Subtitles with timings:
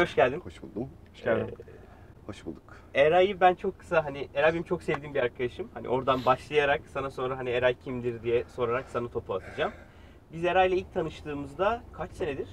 [0.00, 0.40] hoş geldin.
[0.44, 0.88] Hoş buldum.
[1.12, 1.54] Hoş geldin.
[2.26, 2.62] Hoş bulduk.
[2.94, 5.68] Eray'ı ben çok kısa hani Eray benim çok sevdiğim bir arkadaşım.
[5.74, 9.72] Hani oradan başlayarak sana sonra hani Eray kimdir diye sorarak sana topu atacağım.
[10.32, 12.48] Biz Eray'la ilk tanıştığımızda kaç senedir?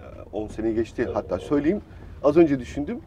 [0.00, 1.08] Ee, 10 sene geçti.
[1.14, 1.82] Hatta söyleyeyim.
[2.24, 3.00] Az önce düşündüm.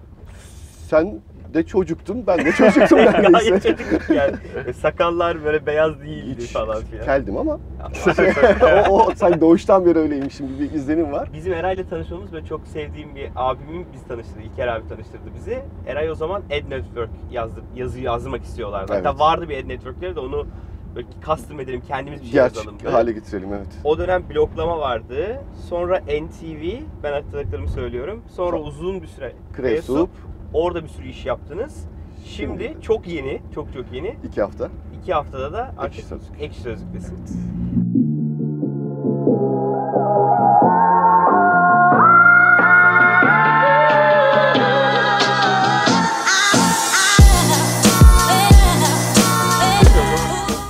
[0.90, 1.20] Sen
[1.54, 3.60] de çocuktun, ben de çocuktum neredeyse.
[3.78, 4.36] çocukluk yani.
[4.66, 7.06] Ve Sakallar böyle beyaz değildi Hiç falan filan.
[7.06, 7.54] keldim ama
[8.90, 11.30] o, o sen doğuştan beri öyleymişim gibi bir izlenim var.
[11.34, 14.42] Bizim Eray'la tanışmamız böyle çok sevdiğim bir abimin biz tanıştırdı.
[14.42, 15.60] İlker abi tanıştırdı bizi.
[15.88, 18.94] Eray o zaman Ad Network yazdı, yazı yazdırmak istiyorlardı.
[18.94, 19.20] Hatta Evet.
[19.20, 20.48] vardı bir Ad Network'leri de onu
[20.96, 22.80] böyle custom edelim, kendimiz bir şey Gerçek yazalım.
[22.80, 22.92] diye.
[22.92, 23.68] hale getirelim evet.
[23.84, 25.42] O dönem bloklama vardı.
[25.70, 26.64] Sonra NTV,
[27.04, 28.22] ben hatırladıklarımı söylüyorum.
[28.36, 30.10] Sonra Sonra uzun bir süre Kresup,
[30.54, 31.86] Orada bir sürü iş yaptınız.
[32.26, 34.16] Şimdi Şimdi- çok yeni, çok çok yeni.
[34.28, 34.70] iki hafta.
[35.02, 36.42] İki haftada da artık Ekşi Sözlük.
[36.42, 37.18] Ekşi Sözlük'tesin.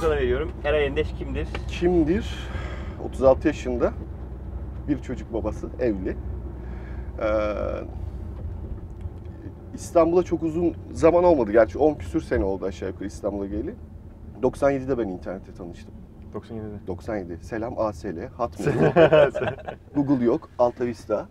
[0.10, 0.52] Veriyorum.
[0.64, 1.48] Eray Endeş kimdir?
[1.68, 2.36] Kimdir?
[3.06, 3.92] 36 yaşında.
[4.88, 6.10] Bir çocuk babası, evli.
[6.10, 7.24] Ee,
[9.80, 11.52] İstanbul'a çok uzun zaman olmadı.
[11.52, 13.76] Gerçi 10 küsür sene oldu aşağı yukarı İstanbul'a geleli.
[14.42, 15.94] 97'de ben internette tanıştım.
[16.34, 16.88] 97'de.
[16.88, 17.38] 97.
[17.42, 18.76] Selam ASL, Hotmail,
[19.96, 21.30] Google yok, Alta Vista,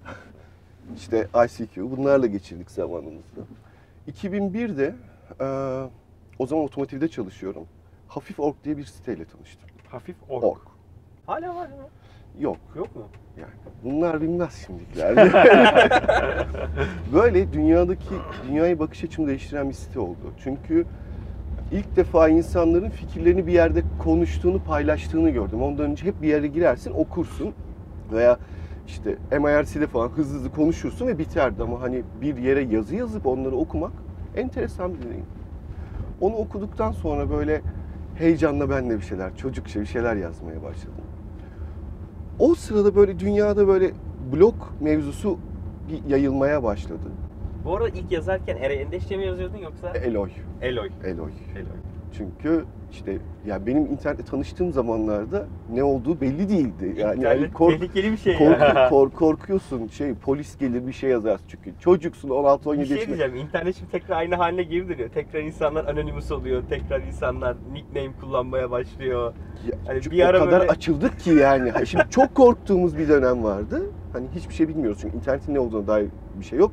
[0.97, 1.91] işte ICQ.
[1.97, 3.45] Bunlarla geçirdik zamanımızı.
[4.09, 4.95] 2001'de
[5.41, 5.47] e,
[6.39, 7.65] o zaman otomotivde çalışıyorum.
[8.09, 9.69] Hafif Org diye bir siteyle tanıştım.
[9.89, 10.45] Hafif ork.
[10.45, 10.59] Org.
[11.27, 11.89] Hala var mı?
[12.41, 12.57] Yok.
[12.77, 13.03] Yok mu?
[13.41, 13.53] Yani
[13.85, 15.17] bunlar bilmez şimdikiler.
[17.13, 18.15] Böyle dünyadaki
[18.49, 20.33] dünyaya bakış açımı değiştiren bir site oldu.
[20.45, 20.87] Çünkü
[21.73, 25.63] ilk defa insanların fikirlerini bir yerde konuştuğunu, paylaştığını gördüm.
[25.63, 27.55] Ondan önce hep bir yere girersin, okursun
[28.13, 28.39] veya
[28.87, 33.57] işte MIRC'de falan hızlı hızlı konuşursun ve biterdi ama hani bir yere yazı yazıp onları
[33.57, 33.93] okumak
[34.37, 35.27] enteresan bir deneyim.
[36.21, 37.63] Onu okuduktan sonra böyle
[38.15, 41.05] heyecanla ben de bir şeyler, çocukça bir şeyler yazmaya başladım.
[42.39, 43.91] O sırada böyle dünyada böyle
[44.33, 45.39] blog mevzusu
[45.89, 47.09] bir yayılmaya başladı.
[47.65, 50.31] Bu arada ilk yazarken Eray Endeş diye mi yazıyordun yoksa Eloy,
[50.63, 50.89] Eloy?
[51.05, 51.31] Eloy.
[51.55, 51.67] Eloy.
[52.13, 56.95] Çünkü işte ya benim internette tanıştığım zamanlarda ne olduğu belli değildi.
[56.97, 58.89] Yani, İnternet yani kork- tehlikeli bir şey kork- ya.
[58.89, 63.17] kork- korkuyorsun şey polis gelir bir şey yazarsın çünkü çocuksun 16 Bir 17 şey yaşında.
[63.17, 65.09] diyeceğim, internet şimdi tekrar aynı haline geri dönüyor.
[65.09, 69.33] Tekrar insanlar anonymous oluyor, tekrar insanlar nickname kullanmaya başlıyor.
[69.67, 71.71] Ya, Hani bir ara o kadar böyle- açıldık ki yani.
[71.71, 73.83] Ha, Şimdi çok korktuğumuz bir dönem vardı.
[74.13, 76.73] Hani hiçbir şey bilmiyoruz çünkü internetin ne olduğuna dair bir şey yok.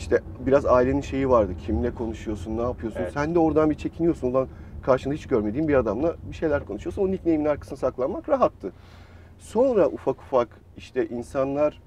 [0.00, 1.52] İşte biraz ailenin şeyi vardı.
[1.66, 3.00] Kimle konuşuyorsun, ne yapıyorsun?
[3.00, 3.12] Evet.
[3.12, 4.30] Sen de oradan bir çekiniyorsun.
[4.30, 4.48] Ulan
[4.82, 7.02] karşında hiç görmediğin bir adamla bir şeyler konuşuyorsun.
[7.02, 8.72] O nickname'in arkasına saklanmak rahattı.
[9.38, 11.80] Sonra ufak ufak işte insanlar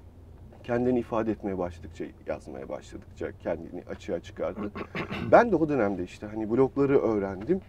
[0.62, 4.72] kendini ifade etmeye başladıkça, yazmaya başladıkça kendini açığa çıkardı.
[5.32, 7.60] ben de o dönemde işte hani blogları öğrendim.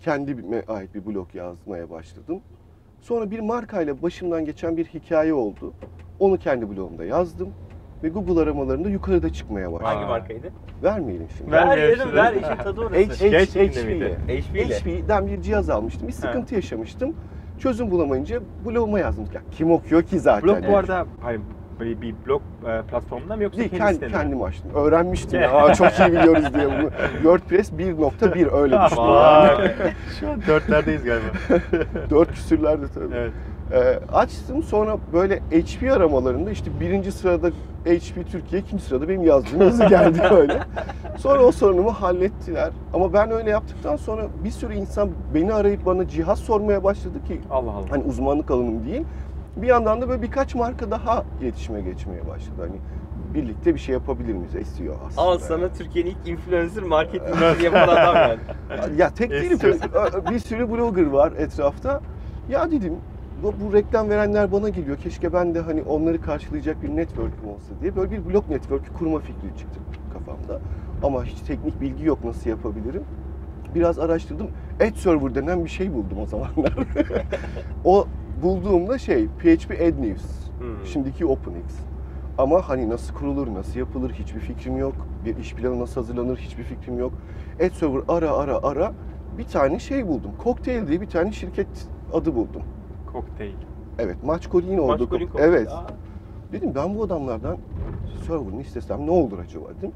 [0.00, 2.40] Kendime ait bir blog yazmaya başladım.
[3.00, 5.72] Sonra bir markayla başımdan geçen bir hikaye oldu.
[6.18, 7.54] Onu kendi blogumda yazdım.
[8.02, 9.88] Ve Google aramalarında yukarıda çıkmaya başladı.
[9.88, 10.50] Hangi markaydı?
[10.82, 11.52] Vermeyelim şimdi.
[11.52, 11.68] Ver.
[11.68, 12.94] Ver ver işin tadı orası.
[12.94, 14.18] H- H- Genç HP günde miydi?
[14.28, 14.78] HP ile.
[14.78, 16.08] HP'den bir cihaz almıştım.
[16.08, 17.14] Bir sıkıntı yaşamıştım.
[17.58, 19.24] Çözüm bulamayınca bloguma yazdım.
[19.34, 20.48] Ya kim okuyor ki zaten?
[20.48, 21.40] Blog bu arada hayır,
[21.80, 24.70] bir, bir blog e, platformunda mı yoksa Değil, kendi kend, kendim açtım.
[24.74, 25.52] Öğrenmiştim ya.
[25.56, 26.90] Aa, çok iyi biliyoruz diye bunu.
[27.12, 28.96] WordPress 1.1 öyle düştü.
[30.20, 31.26] Şu an dörtlerdeyiz galiba.
[32.10, 33.14] Dört küsürlerde tabii.
[33.14, 33.32] evet.
[33.72, 37.48] Ee, açtım sonra böyle HP aramalarında işte birinci sırada
[37.84, 40.58] HP Türkiye, ikinci sırada benim yazdığım yazı geldi böyle.
[41.18, 42.70] Sonra o sorunumu hallettiler.
[42.94, 47.40] Ama ben öyle yaptıktan sonra bir sürü insan beni arayıp bana cihaz sormaya başladı ki
[47.50, 47.90] Allah Allah.
[47.90, 49.02] hani uzmanlık alanım değil.
[49.56, 52.56] Bir yandan da böyle birkaç marka daha iletişime geçmeye başladı.
[52.60, 52.76] Hani
[53.34, 54.52] birlikte bir şey yapabilir miyiz?
[54.68, 55.22] SEO aslında.
[55.22, 58.38] Al sana Türkiye'nin ilk influencer marketingini yapan adam yani.
[58.98, 60.30] Ya tek değilim tabii.
[60.30, 62.00] Bir sürü blogger var etrafta.
[62.50, 62.96] Ya dedim
[63.42, 64.96] bu, bu reklam verenler bana geliyor.
[64.96, 67.96] Keşke ben de hani onları karşılayacak bir network'üm olsa diye.
[67.96, 69.80] Böyle bir blog network'ü kurma fikri çıktı
[70.12, 70.60] kafamda.
[71.02, 73.04] Ama hiç teknik bilgi yok nasıl yapabilirim.
[73.74, 74.48] Biraz araştırdım.
[74.76, 76.74] Ad server denen bir şey buldum o zamanlar.
[77.84, 78.06] o
[78.42, 80.24] bulduğumda şey PHP Ad News.
[80.58, 80.86] Hmm.
[80.86, 81.64] Şimdiki OpenX.
[82.38, 84.94] Ama hani nasıl kurulur, nasıl yapılır hiçbir fikrim yok.
[85.24, 87.12] Bir iş planı nasıl hazırlanır hiçbir fikrim yok.
[87.56, 88.92] Ad server ara ara ara
[89.38, 90.30] bir tane şey buldum.
[90.44, 92.62] Cocktail diye bir tane şirket adı buldum.
[93.12, 93.54] Kokteyl.
[93.98, 95.02] Evet, Maçkolin oldu.
[95.02, 95.68] Maşgulün Cock- Evet.
[95.72, 95.86] Aa,
[96.52, 97.56] Dedim ben bu adamlardan
[98.26, 99.92] server'ını istesem ne olur acaba dedim.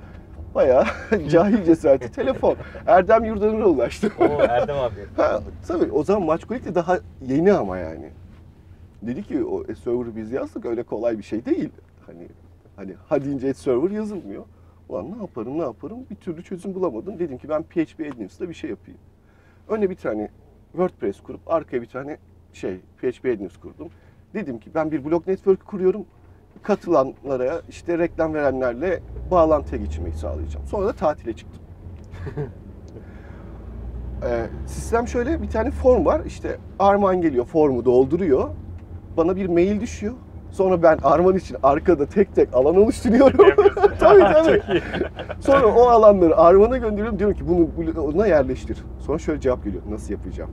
[0.54, 0.84] Bayağı
[1.30, 2.56] cahil cesareti telefon.
[2.86, 4.12] Erdem Yurdanur'a ulaştım.
[4.20, 4.94] Oo Erdem abi.
[5.16, 8.10] Ha, tabii o zaman Maçkolik de daha yeni ama yani.
[9.02, 11.70] Dedi ki o e, server'ı biz yazdık öyle kolay bir şey değil.
[12.06, 12.28] Hani
[12.76, 14.44] Hani ha deyince et server yazılmıyor.
[14.88, 17.18] Ulan ne yaparım ne yaparım bir türlü çözüm bulamadım.
[17.18, 19.00] Dedim ki ben PHP Advanced'da bir şey yapayım.
[19.68, 20.28] Önce bir tane
[20.72, 22.18] WordPress kurup arkaya bir tane
[22.52, 23.88] şey PHP Advanced kurdum.
[24.34, 26.04] Dedim ki ben bir blog network kuruyorum.
[26.62, 29.00] Katılanlara işte reklam verenlerle
[29.30, 30.66] bağlantıya geçirmeyi sağlayacağım.
[30.66, 31.62] Sonra da tatile çıktım.
[34.22, 36.22] Ee, sistem şöyle bir tane form var.
[36.26, 38.48] İşte Arman geliyor formu dolduruyor.
[39.16, 40.14] Bana bir mail düşüyor.
[40.50, 43.38] Sonra ben Arman için arkada tek tek alan oluşturuyorum.
[43.98, 44.62] tabii tabii.
[45.40, 47.18] Sonra o alanları Arman'a gönderiyorum.
[47.18, 48.78] Diyorum ki bunu buna yerleştir.
[48.98, 49.82] Sonra şöyle cevap geliyor.
[49.90, 50.50] Nasıl yapacağım?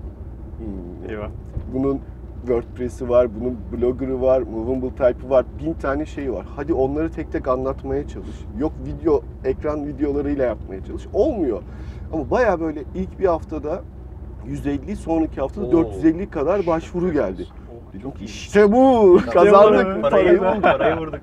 [0.63, 1.29] Hmm, Eyvah.
[1.73, 1.99] bunun
[2.45, 6.45] WordPress'i var, bunun Blogger'ı var, Movable Type'ı var, bin tane şeyi var.
[6.55, 8.45] Hadi onları tek tek anlatmaya çalış.
[8.59, 11.07] Yok video, ekran videolarıyla yapmaya çalış.
[11.13, 11.61] Olmuyor.
[12.13, 13.81] Ama baya böyle ilk bir haftada
[14.47, 15.71] 150, sonraki haftada Oo.
[15.71, 17.45] 450 kadar başvuru geldi.
[17.71, 21.19] Oh, Dedim ki işte bu, kazandık, parayı parayı, parayı vurduk.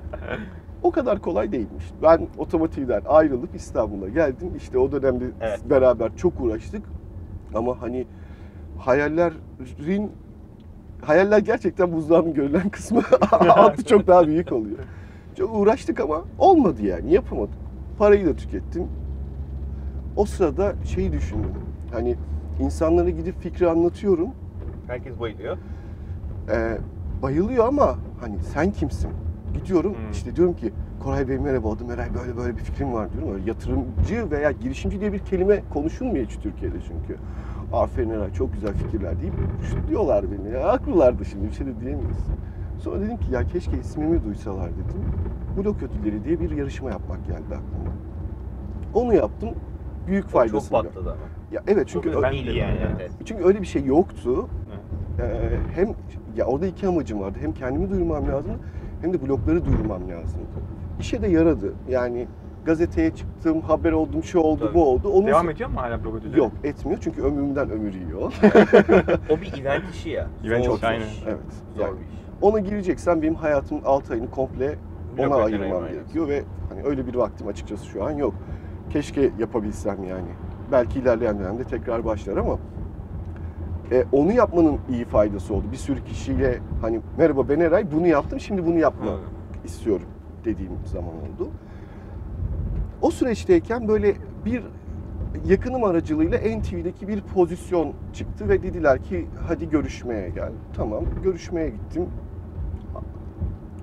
[0.82, 1.84] O kadar kolay değilmiş.
[2.02, 4.52] Ben otomotivden ayrılıp İstanbul'a geldim.
[4.56, 5.60] İşte o dönemde Evet.
[5.70, 6.82] beraber çok uğraştık.
[7.54, 8.06] Ama hani
[8.80, 10.10] hayallerin
[11.02, 14.78] hayaller gerçekten buzdağının görülen kısmı altı çok daha büyük oluyor.
[15.36, 17.54] Çok uğraştık ama olmadı yani yapamadık.
[17.98, 18.86] Parayı da tükettim.
[20.16, 21.52] O sırada şeyi düşündüm.
[21.92, 22.16] Hani
[22.60, 24.28] insanlara gidip fikri anlatıyorum.
[24.86, 25.56] Herkes bayılıyor.
[26.52, 26.78] Ee,
[27.22, 29.10] bayılıyor ama hani sen kimsin?
[29.54, 30.10] Gidiyorum Hmm.
[30.12, 30.72] işte diyorum ki
[31.02, 33.34] Koray Bey merhaba adım Eray böyle böyle bir fikrim var diyorum.
[33.34, 37.16] Öyle yatırımcı veya girişimci diye bir kelime konuşulmuyor hiç Türkiye'de çünkü.
[37.72, 39.34] Aferin Eray çok güzel fikirler deyip
[39.88, 40.54] diyorlar beni.
[40.54, 42.18] Ya, haklılardı şimdi bir şey de diyemeyiz.
[42.78, 45.04] Sonra dedim ki ya keşke ismimi duysalar dedim.
[45.56, 47.92] Blok ödülleri diye bir yarışma yapmak geldi aklıma.
[48.94, 49.50] Onu yaptım.
[50.06, 51.20] Büyük O çok patladı ama.
[51.52, 52.78] Ya evet çünkü Çok ö- ben iyiydi de- yani.
[52.96, 53.10] evet.
[53.24, 54.48] Çünkü öyle bir şey yoktu.
[55.18, 55.88] Ee, hem
[56.36, 57.38] ya orada iki amacım vardı.
[57.42, 58.54] Hem kendimi duyurmam lazım
[59.00, 60.40] hem de blogları duyurmam lazım.
[61.00, 61.74] İşe de yaradı.
[61.88, 62.26] Yani
[62.64, 64.74] gazeteye çıktım, haber oldum, şu oldu, Tabii.
[64.74, 65.08] bu oldu.
[65.08, 66.38] Onun Devam ediyor mu hala blog ödülleri?
[66.38, 68.32] Yok, etmiyor çünkü ömrümden ömür yiyor.
[69.30, 70.26] O bir event işi ya.
[70.44, 71.06] Event Zor işi, aynen.
[71.26, 71.38] evet.
[71.76, 72.10] Zor Yani bir iş.
[72.42, 74.74] ona gireceksen benim hayatımın 6 ayını komple
[75.18, 75.92] Blok ona ayırmam aynen.
[75.94, 78.34] gerekiyor ve hani öyle bir vaktim açıkçası şu an yok.
[78.90, 80.28] Keşke yapabilsem yani.
[80.72, 82.58] Belki ilerleyen dönemde tekrar başlar ama
[83.92, 85.64] e, onu yapmanın iyi faydası oldu.
[85.72, 89.16] Bir sürü kişiyle hani merhaba ben Eray bunu yaptım şimdi bunu yapma Hı.
[89.64, 90.06] istiyorum
[90.44, 91.48] dediğim zaman oldu.
[93.02, 94.14] O süreçteyken böyle
[94.44, 94.62] bir
[95.46, 100.52] yakınım aracılığıyla NTV'deki bir pozisyon çıktı ve dediler ki hadi görüşmeye gel.
[100.76, 102.06] Tamam görüşmeye gittim.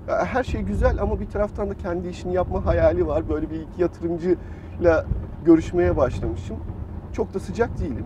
[0.06, 3.28] Her şey güzel ama bir taraftan da kendi işini yapma hayali var.
[3.28, 5.06] Böyle bir iki yatırımcıyla
[5.44, 6.56] görüşmeye başlamışım.
[7.12, 8.04] Çok da sıcak değilim.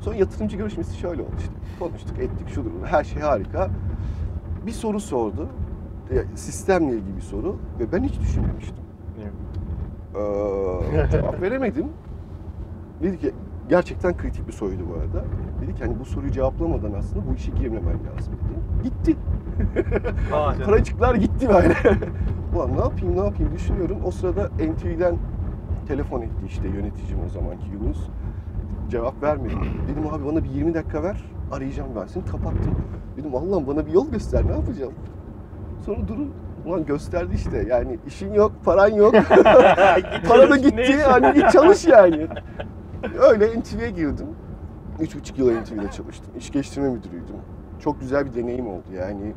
[0.00, 1.52] Sonra yatırımcı görüşmesi şöyle oldu işte.
[1.78, 2.86] Konuştuk, ettik, şudur, budur.
[2.86, 3.70] her şey harika.
[4.66, 5.48] Bir soru sordu.
[6.10, 8.87] E, Sistemle ilgili bir soru ve ben hiç düşünmemiştim.
[10.14, 11.86] Ee, cevap veremedim.
[13.02, 13.34] Dedi ki
[13.68, 15.24] gerçekten kritik bir soruydu bu arada.
[15.62, 18.84] Dedi ki hani bu soruyu cevaplamadan aslında bu işe girmemen lazım dedi.
[18.84, 19.16] Gitti.
[20.64, 21.74] Paracıklar gitti böyle.
[22.56, 23.98] Ulan ne yapayım ne yapayım düşünüyorum.
[24.04, 25.16] O sırada NTV'den
[25.88, 27.98] telefon etti işte yöneticim o zamanki Yunus.
[28.90, 29.58] Cevap vermedim.
[29.88, 31.24] Dedim abi bana bir 20 dakika ver.
[31.52, 32.24] Arayacağım ben seni.
[32.24, 32.74] Kapattım.
[33.16, 34.92] Dedim Allah'ım bana bir yol göster ne yapacağım.
[35.86, 36.30] Sonra durun.
[36.68, 39.14] Ulan gösterdi işte yani işin yok, paran yok.
[40.28, 41.02] Para da gitti.
[41.02, 42.28] Hani git çalış yani.
[43.30, 44.26] Öyle NTV'ye girdim.
[45.00, 46.32] Üç buçuk yıl NTV'de çalıştım.
[46.38, 47.36] İş geliştirme müdürüydüm.
[47.80, 49.32] Çok güzel bir deneyim oldu yani.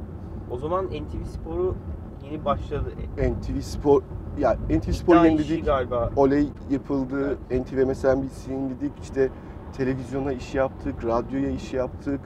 [0.52, 1.76] O zaman NTV Spor'u
[2.24, 2.90] yeni başladı.
[3.18, 4.02] NTV Spor,
[4.40, 5.66] ya NTV İddia Spor'u işi yeniledik.
[5.66, 6.10] galiba.
[6.16, 7.38] Oley yapıldı.
[7.52, 8.92] NTV MSNBC'yi yeniledik.
[9.04, 9.30] İşte
[9.78, 12.20] televizyona iş yaptık, radyoya iş yaptık.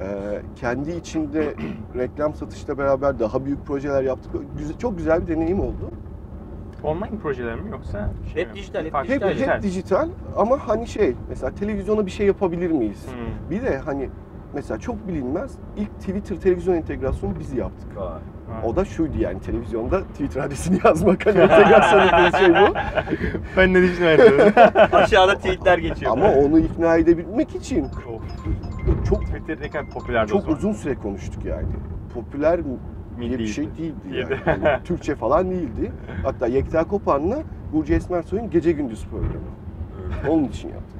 [0.00, 1.54] Ee, kendi içinde
[1.96, 4.32] reklam satışla beraber daha büyük projeler yaptık.
[4.58, 5.90] Güzel, çok güzel bir deneyim oldu.
[6.82, 8.10] Online projeler mi yoksa?
[8.32, 8.56] şey Hep mi?
[8.56, 13.06] dijital, Hep, Dijital, hep dijital ama hani şey mesela televizyona bir şey yapabilir miyiz?
[13.06, 13.50] Hmm.
[13.50, 14.08] Bir de hani
[14.56, 17.96] mesela çok bilinmez ilk Twitter televizyon entegrasyonu biz yaptık.
[17.96, 18.20] Vay.
[18.64, 22.74] O da şuydu yani televizyonda Twitter adresini yazmak hani entegrasyon dediğimiz şey bu.
[23.56, 24.52] ben ne düşünüyorum?
[24.92, 26.12] Aşağıda tweetler geçiyor.
[26.12, 27.86] Ama onu ikna edebilmek için
[29.08, 31.66] çok Twitter ne kadar popülerdi çok uzun süre konuştuk yani.
[32.14, 32.60] Popüler
[33.20, 34.36] diye bir şey değildi yani.
[34.46, 35.92] Yani Türkçe falan değildi.
[36.22, 37.38] Hatta Yekta Kopan'la
[37.72, 39.56] Burcu Esmersoy'un Gece Gündüz programı.
[40.28, 40.96] Onun için yaptık.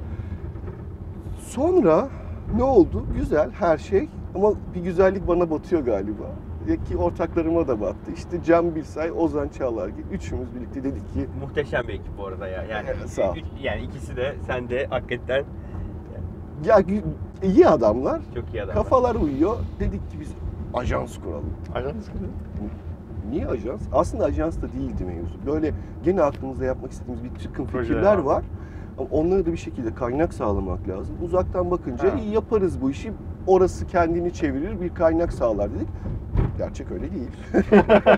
[1.39, 2.07] Sonra
[2.55, 3.05] ne oldu?
[3.17, 6.23] Güzel her şey ama bir güzellik bana batıyor galiba.
[6.89, 8.11] Ki ortaklarıma da battı.
[8.15, 12.47] İşte Can Bilsay, Ozan Çağlar gibi üçümüz birlikte dedik ki Muhteşem bir ekip bu arada
[12.47, 12.63] ya.
[12.63, 13.35] Yani sağ ol.
[13.35, 15.43] üç- yani ikisi de sen de hakikaten
[16.65, 16.81] ya
[17.43, 18.75] iyi adamlar, çok iyi adamlar.
[18.75, 19.57] kafalar uyuyor.
[19.79, 20.31] Dedik ki biz
[20.73, 21.53] ajans kuralım.
[21.75, 22.05] Ajans
[23.31, 23.81] niye ajans?
[23.93, 25.45] Aslında ajans da değildi mevzu.
[25.45, 25.73] Böyle
[26.03, 27.29] gene aklımızda yapmak istediğimiz bir
[27.65, 28.43] Projeler fikirler var.
[28.97, 31.15] Ama onlara da bir şekilde kaynak sağlamak lazım.
[31.25, 32.17] Uzaktan bakınca Ha.
[32.19, 33.11] iyi yaparız bu işi.
[33.47, 35.87] Orası kendini çevirir, bir kaynak sağlar dedik.
[36.57, 37.29] Gerçek öyle değil.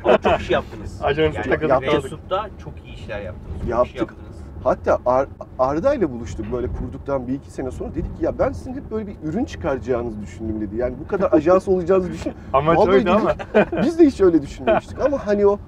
[0.04, 1.00] Ama çok iş yaptınız.
[1.04, 1.82] Ajansı yani takılıp.
[1.84, 3.54] Reasup'ta çok iyi işler yaptınız.
[3.56, 3.96] Çok iş Yaptık.
[4.00, 4.40] yaptınız.
[4.64, 5.28] Hatta Ar-
[5.60, 7.90] Arda ile buluştuk böyle kurduktan bir iki sene sonra.
[7.96, 10.76] Dedik ki ya ben sizin hep böyle bir ürün çıkaracağınızı düşündüm dedi.
[10.78, 12.34] Yani bu kadar ajans olacağınızı düşün.
[12.54, 13.34] Amaç Vallahi oydu ama.
[13.54, 15.60] dedik, Biz de hiç öyle düşünmemiştik ama hani o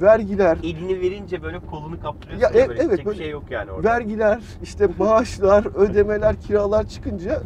[0.00, 2.80] vergiler, Elini verince böyle kolunu kaptırıyorsun Ya, ya, e- böyle.
[2.82, 3.88] evet, böyle bir şey yok yani orada.
[3.88, 7.42] vergiler, işte maaşlar, ödemeler, kiralar çıkınca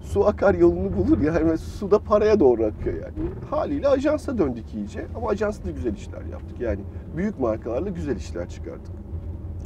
[0.00, 1.32] su akar yolunu bulur ya.
[1.32, 3.28] Yani su da paraya doğru akıyor yani.
[3.50, 6.60] Haliyle ajansa döndük iyice ama ajansta da güzel işler yaptık.
[6.60, 6.80] Yani
[7.14, 8.92] büyük markalarla güzel işler çıkardık.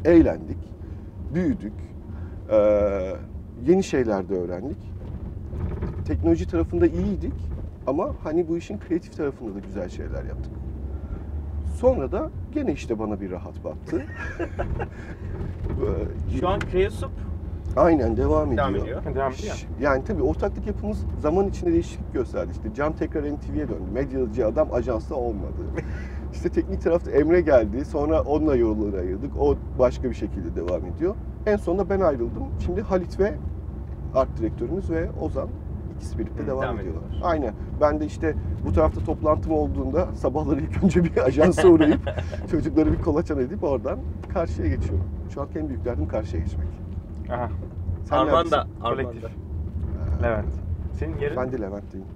[0.05, 0.59] Eğlendik,
[1.31, 1.75] büyüdük,
[2.51, 3.17] ee,
[3.67, 4.79] yeni şeyler de öğrendik.
[6.05, 7.35] Teknoloji tarafında iyiydik
[7.87, 10.64] ama hani bu işin kreatif tarafında da güzel şeyler yaptık.
[11.75, 14.05] Sonra da gene işte bana bir rahat battı.
[16.41, 17.11] Şu an Creosup
[17.77, 18.59] Aynen devam ediyor.
[18.59, 19.15] devam ediyor.
[19.15, 19.67] Devam ediyor.
[19.81, 22.51] Yani tabii ortaklık yapımız zaman içinde değişiklik gösterdi.
[22.53, 23.91] İşte Can tekrar NTV'ye döndü.
[23.93, 25.63] Medyacı adam ajansta olmadı.
[26.33, 27.85] İşte teknik tarafta Emre geldi.
[27.85, 29.37] Sonra onunla yolları ayırdık.
[29.41, 31.15] O başka bir şekilde devam ediyor.
[31.47, 32.45] En sonunda ben ayrıldım.
[32.65, 33.35] Şimdi Halit ve
[34.15, 35.49] art direktörümüz ve Ozan
[35.97, 37.03] ikisi birlikte Hı, devam, devam ediyorlar.
[37.09, 37.31] ediyorlar.
[37.31, 37.55] Aynen.
[37.81, 38.35] Ben de işte
[38.67, 42.01] bu tarafta toplantım olduğunda sabahları ilk önce bir ajansa uğrayıp
[42.51, 43.99] çocukları bir kolaçan edip oradan
[44.35, 45.05] karşıya geçiyorum.
[45.35, 46.69] Şu an en büyük derdim karşıya geçmek.
[47.33, 47.49] Aha.
[48.09, 49.23] Sen Arman da, Kolektif.
[49.23, 49.29] da.
[50.23, 50.49] Levent.
[50.99, 51.37] Senin yerin?
[51.37, 52.07] Ben de Levent'teyim.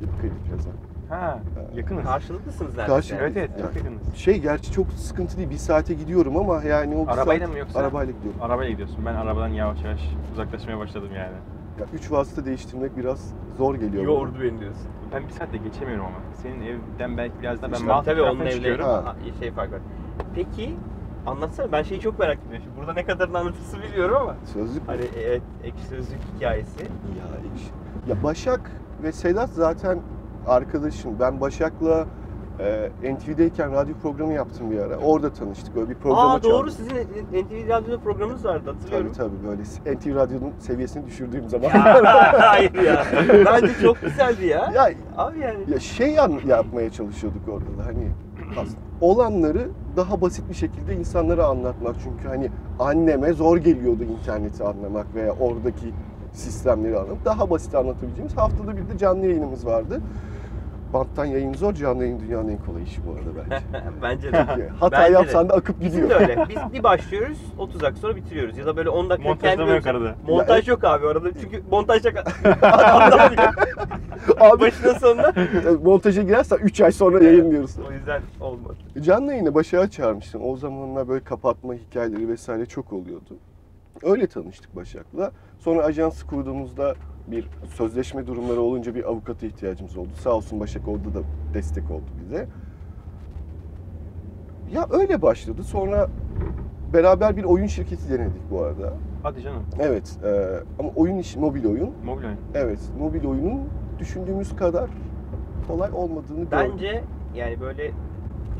[0.00, 0.70] Yapı Plaza.
[1.08, 1.38] Ha,
[1.76, 2.04] yakınız.
[2.04, 2.94] Karşılıklısınız neredeyse.
[2.94, 3.76] Karşı- Evet evet, çok Yani.
[3.94, 4.14] yakınız.
[4.14, 5.50] Şey gerçi çok sıkıntı değil.
[5.50, 7.78] Bir saate gidiyorum ama yani o bir Arabayla saat- mı yoksa?
[7.80, 8.42] Arabayla gidiyorum.
[8.42, 8.98] Arabaya gidiyorsun.
[9.06, 10.00] Ben arabadan yavaş yavaş
[10.32, 11.32] uzaklaşmaya başladım yani.
[11.80, 14.04] Ya, üç vasıta değiştirmek biraz zor geliyor.
[14.04, 14.82] Yordu beni diyorsun.
[15.14, 16.16] Ben bir saatte geçemiyorum ama.
[16.42, 18.82] Senin evden belki biraz daha ben İşte Tabii onun evleri.
[18.82, 19.02] Ha.
[19.04, 19.80] Ha, şey fark var.
[20.34, 20.74] Peki
[21.26, 22.60] anlatsana ben şeyi çok merak ediyorum.
[22.64, 26.80] Şimdi burada ne kadarını anlatırsın biliyorum ama Sözlük hani evet ekşi sözlük hikayesi.
[26.82, 27.70] Ya, iş-
[28.10, 28.70] ya Başak
[29.02, 29.98] ve Sedat zaten
[30.46, 31.16] arkadaşım.
[31.20, 32.06] Ben Başak'la
[32.60, 34.96] e, NTV'deyken radyo programı yaptım bir ara.
[34.96, 35.76] Orada tanıştık.
[35.76, 36.70] Öyle bir programa Aa doğru çağırdı.
[36.70, 36.96] sizin
[37.44, 39.12] NTV Radyo'da programınız vardı hatırlıyorum.
[39.16, 41.68] Tabii tabii böyle NTV Radyo'nun seviyesini düşürdüğüm zaman.
[41.68, 42.02] Ya,
[42.50, 43.04] hayır ya.
[43.46, 44.70] Bence çok güzeldi ya.
[44.74, 45.58] ya, Abi yani.
[45.72, 48.08] ya şey an- yapmaya çalışıyorduk orada da hani
[48.52, 51.96] aslında olanları daha basit bir şekilde insanlara anlatmak.
[52.04, 55.92] Çünkü hani anneme zor geliyordu interneti anlamak veya oradaki
[56.32, 57.24] sistemleri anlamak.
[57.24, 60.00] Daha basit anlatabileceğimiz haftada bir de canlı yayınımız vardı.
[60.92, 63.64] Banttan yayın zor, canlı yayın dünyanın en kolay işi bu arada bence.
[64.02, 64.68] Bence de.
[64.80, 65.18] Hata Bence de.
[65.18, 66.20] yapsan da akıp Bizim gidiyor.
[66.20, 66.44] de öyle.
[66.48, 68.58] Biz bir başlıyoruz, 30 dakika sonra bitiriyoruz.
[68.58, 70.14] Ya da böyle 10 dakika Montajlama yok kendimiz- arada.
[70.28, 71.28] Montaj yok abi arada.
[71.40, 72.08] Çünkü montajda
[72.62, 73.32] adam
[74.40, 75.32] Abi başına sonuna.
[75.84, 77.76] montaja girersen 3 ay sonra yayınlıyoruz.
[77.88, 78.76] O yüzden olmadı.
[79.00, 80.42] Canlı yayına Başak'a çağırmıştım.
[80.44, 83.36] O zamanlar böyle kapatma hikayeleri vesaire çok oluyordu.
[84.02, 85.30] Öyle tanıştık Başak'la.
[85.58, 86.94] Sonra ajansı kurduğumuzda
[87.30, 90.08] bir sözleşme durumları olunca bir avukata ihtiyacımız oldu.
[90.14, 91.22] Sağ olsun Başak orada da
[91.54, 92.46] destek oldu bize.
[94.72, 95.62] Ya öyle başladı.
[95.62, 96.08] Sonra
[96.92, 98.92] beraber bir oyun şirketi denedik bu arada.
[99.22, 99.62] Hadi canım.
[99.78, 100.30] Evet e,
[100.78, 101.90] ama oyun işi, mobil oyun.
[102.04, 102.38] Mobil oyun.
[102.54, 103.60] Evet, mobil oyunun
[103.98, 104.90] düşündüğümüz kadar
[105.68, 106.48] kolay olmadığını gördüm.
[106.72, 107.04] Bence
[107.34, 107.92] yani böyle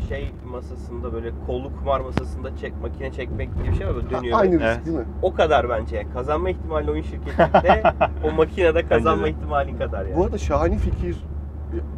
[0.08, 4.18] şey masasında böyle kollu kumar masasında çek makine çekmek gibi bir şey var böyle Ha,
[4.18, 4.40] dönüyor.
[4.40, 4.86] Aynı risk Evet.
[4.86, 5.04] değil mi?
[5.22, 5.96] O kadar bence.
[5.96, 7.82] Yani kazanma ihtimali oyun şirketinde
[8.24, 9.30] o makinede kazanma de.
[9.30, 10.16] ihtimali kadar yani.
[10.16, 11.24] Bu arada şahane fikir.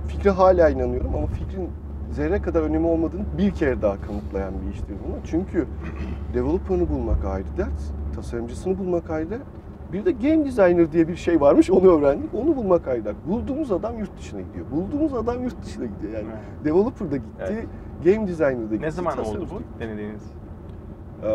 [0.09, 1.69] Fikre hala inanıyorum ama fikrin
[2.11, 5.17] zerre kadar önemi olmadığını bir kere daha kanıtlayan bir iştir bunu.
[5.25, 5.67] Çünkü
[6.35, 7.83] developer'ını bulmak ayrı dert,
[8.17, 9.43] tasarımcısını bulmak ayrı dert.
[9.93, 12.35] Bir de game designer diye bir şey varmış, onu öğrendik.
[12.35, 13.17] Onu bulmak ayrı dert.
[13.29, 14.67] Bulduğumuz adam yurt dışına gidiyor.
[14.71, 16.27] Bulduğumuz adam yurt dışına gidiyor yani.
[16.65, 17.67] Developer da gitti, Evet.
[18.05, 18.87] game designer da gitti.
[18.87, 19.71] Ne zaman oldu bu gitti.
[19.81, 20.23] denediğiniz?
[21.23, 21.27] Ee,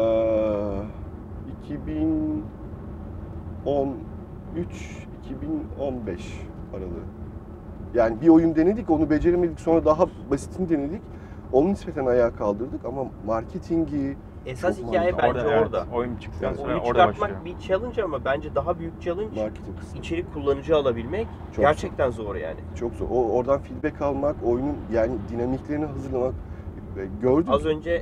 [3.65, 7.03] 2013-2015 aralığı.
[7.93, 9.59] Yani bir oyun denedik, onu beceremedik.
[9.59, 11.01] Sonra daha basitini denedik.
[11.51, 15.35] Onu nispeten ayağa kaldırdık ama marketingi, Esas Çok hikaye mantıklı.
[15.35, 15.85] bence evet, orada.
[15.93, 17.57] oyun çıktıktan Yani sonra oyunu orada çıkartmak başlıyor.
[17.59, 19.99] bir challenge ama bence daha büyük challenge marketing kısmı.
[19.99, 22.59] içerik kullanıcı alabilmek Çok gerçekten zor yani.
[22.75, 23.05] Çok zor.
[23.11, 26.33] O, oradan feedback almak, oyunun yani dinamiklerini hazırlamak.
[26.97, 27.53] E, Gördüm.
[27.53, 28.01] Az önce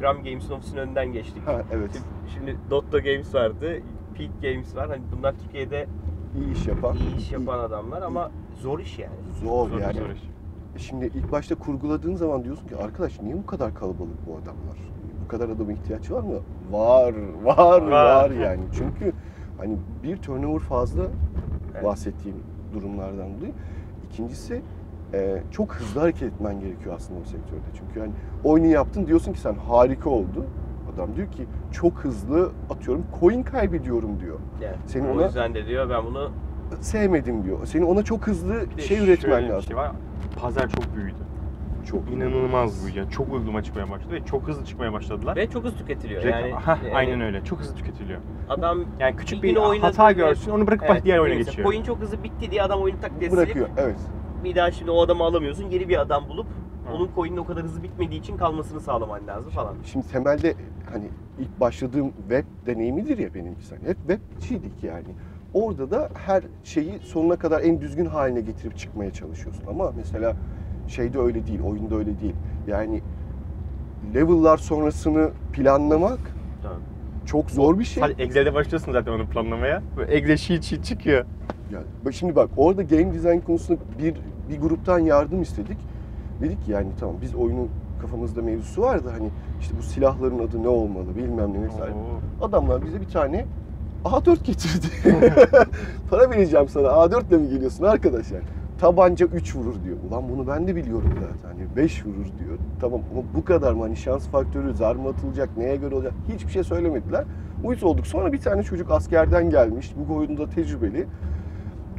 [0.00, 1.46] Gram Games'in ofisinin önünden geçtik.
[1.46, 1.90] Ha, evet.
[1.92, 3.80] Şimdi, şimdi Dotto Games vardı,
[4.18, 4.88] Peak Games var.
[4.88, 5.86] Hani bunlar Türkiye'de
[6.36, 6.96] İyi iş yapan.
[6.96, 9.14] iyi iş yapan adamlar ama zor iş yani.
[9.44, 9.94] Zor, Zor, yani.
[9.98, 10.22] zor iş.
[10.86, 14.78] Şimdi ilk başta kurguladığın zaman diyorsun ki arkadaş niye bu kadar kalabalık bu adamlar?
[15.24, 16.34] Bu kadar adama ihtiyaç var mı?
[16.70, 17.14] Var,
[17.44, 18.30] var, var, Var.
[18.30, 18.60] yani.
[18.72, 19.12] Çünkü
[19.58, 21.02] hani bir turnover fazla
[21.74, 21.84] Evet.
[21.84, 22.36] bahsettiğim
[22.74, 23.52] durumlardan dolayı.
[24.10, 24.62] İkincisi
[25.14, 27.60] e, çok hızlı hareket etmen gerekiyor aslında o sektörde.
[27.78, 28.12] Çünkü hani
[28.44, 30.44] oyunu yaptın diyorsun ki sen harika oldu.
[30.94, 34.38] Adam diyor ki çok hızlı atıyorum coin kaybediyorum diyor.
[34.62, 36.30] Yani Senin o ona- yüzden de diyor ben bunu
[36.80, 37.58] Sevmedim diyor.
[37.66, 39.62] Senin ona çok hızlı şey üretmen lazım.
[39.62, 39.92] Şey var.
[40.40, 41.16] Pazar çok büyüdü.
[41.84, 42.98] Çok İnanılmaz büyüdü.
[42.98, 45.36] Yani çok uygulama çıkmaya başladı ve çok hızlı çıkmaya başladılar.
[45.36, 46.22] ve çok hızlı tüketiliyor.
[46.22, 47.44] Reklam- Yani, Hah, yani aynen öyle.
[47.44, 48.20] Çok hızlı tüketiliyor.
[48.48, 51.68] Adam Yani küçük Bir oynadı hata görsün, onu bırakıp evet, diğer oyuna geçiyor.
[51.68, 53.68] Coin çok hızlı bitti diye adam oyunu tak diye silip bırakıyor.
[53.76, 53.96] Evet.
[54.44, 55.70] bir daha şimdi o adamı alamıyorsun.
[55.70, 56.94] Yeni bir adam bulup Hı.
[56.94, 59.74] onun coin'in o kadar hızlı bitmediği için kalmasını sağlaman lazım falan.
[59.84, 60.54] Şimdi temelde
[60.92, 63.74] hani ilk başladığım web deneyimidir ya benimkisi.
[63.76, 65.08] Hani hep webçiydik yani.
[65.54, 69.62] Orada da her şeyi sonuna kadar en düzgün haline getirip çıkmaya çalışıyorsun.
[69.68, 70.36] Ama mesela
[70.88, 72.34] şeyde öyle değil, oyunda öyle değil.
[72.66, 73.02] Yani
[74.14, 76.18] level'lar sonrasını planlamak
[76.62, 76.78] Tamam.
[77.26, 78.02] çok zor bir şey.
[78.02, 79.82] Sadece Excel'de başlıyorsun zaten onu planlamaya.
[80.08, 81.24] Excel sheet sheet çıkıyor.
[81.72, 84.14] Yani şimdi bak orada game design konusunda bir
[84.48, 85.78] bir gruptan yardım istedik.
[86.40, 87.68] Dedik ki yani tamam biz oyunun
[88.00, 91.92] kafamızda mevzusu vardı hani işte bu silahların adı ne olmalı bilmem ne vesaire.
[91.92, 92.46] Oo.
[92.46, 93.46] Adamlar bize bir tane
[94.04, 94.86] A4 getirdi.
[96.10, 98.44] Para vereceğim sana A4 ile mi geliyorsun arkadaş yani?
[98.78, 99.96] Tabanca 3 vurur diyor.
[100.10, 101.48] Ulan bunu ben de biliyorum zaten.
[101.58, 102.58] Hani 5 vurur diyor.
[102.80, 103.82] Tamam ama bu kadar mı?
[103.82, 106.12] Hani şans faktörü, zar mı atılacak, neye göre olacak?
[106.32, 107.24] Hiçbir şey söylemediler.
[107.64, 108.06] Uyuz olduk.
[108.06, 109.94] Sonra bir tane çocuk askerden gelmiş.
[110.08, 111.06] Bu oyunda tecrübeli.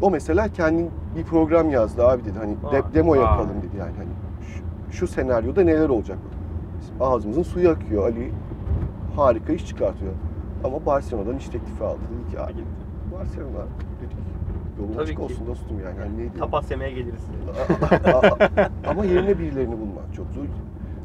[0.02, 2.38] O mesela kendi bir program yazdı abi dedi.
[2.40, 3.92] Hani de- demo yapalım dedi yani.
[3.98, 4.10] Hani
[4.92, 6.18] şu, şu senaryoda neler olacak?
[7.00, 8.04] Ağzımızın suyu akıyor.
[8.04, 8.32] Ali
[9.16, 10.12] harika iş çıkartıyor.
[10.64, 12.00] Ama Barcelona'dan iş teklifi aldı.
[12.14, 12.64] Dedi ki abi.
[13.20, 13.66] Barcelona.
[14.80, 15.22] Yolun Tabii açık ki.
[15.24, 16.00] olsun dostum yani.
[16.00, 16.34] yani ne diyeyim?
[16.40, 17.24] Tapas yemeye geliriz.
[18.88, 20.44] ama yerine birilerini bulmak çok zor.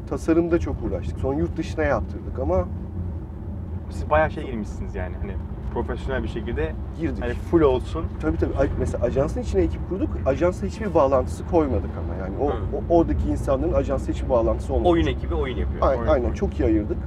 [0.09, 1.19] Tasarımda çok uğraştık.
[1.19, 2.65] Sonra yurt dışına yaptırdık ama
[3.89, 5.33] Siz bayağı şey girmişsiniz yani hani
[5.73, 7.23] profesyonel bir şekilde girdik.
[7.23, 8.05] hani full olsun.
[8.21, 8.57] Tabii tabii.
[8.57, 10.09] Ay- Mesela ajansın içine ekip kurduk.
[10.25, 12.33] Ajansla hiçbir bağlantısı koymadık ama yani.
[12.41, 12.53] O, Hı.
[12.91, 14.89] o- oradaki insanların ajansla hiçbir bağlantısı olmadı.
[14.89, 15.81] Oyun ekibi oyun yapıyor.
[15.87, 16.97] Aynen, oyun- aynen çok iyi ayırdık.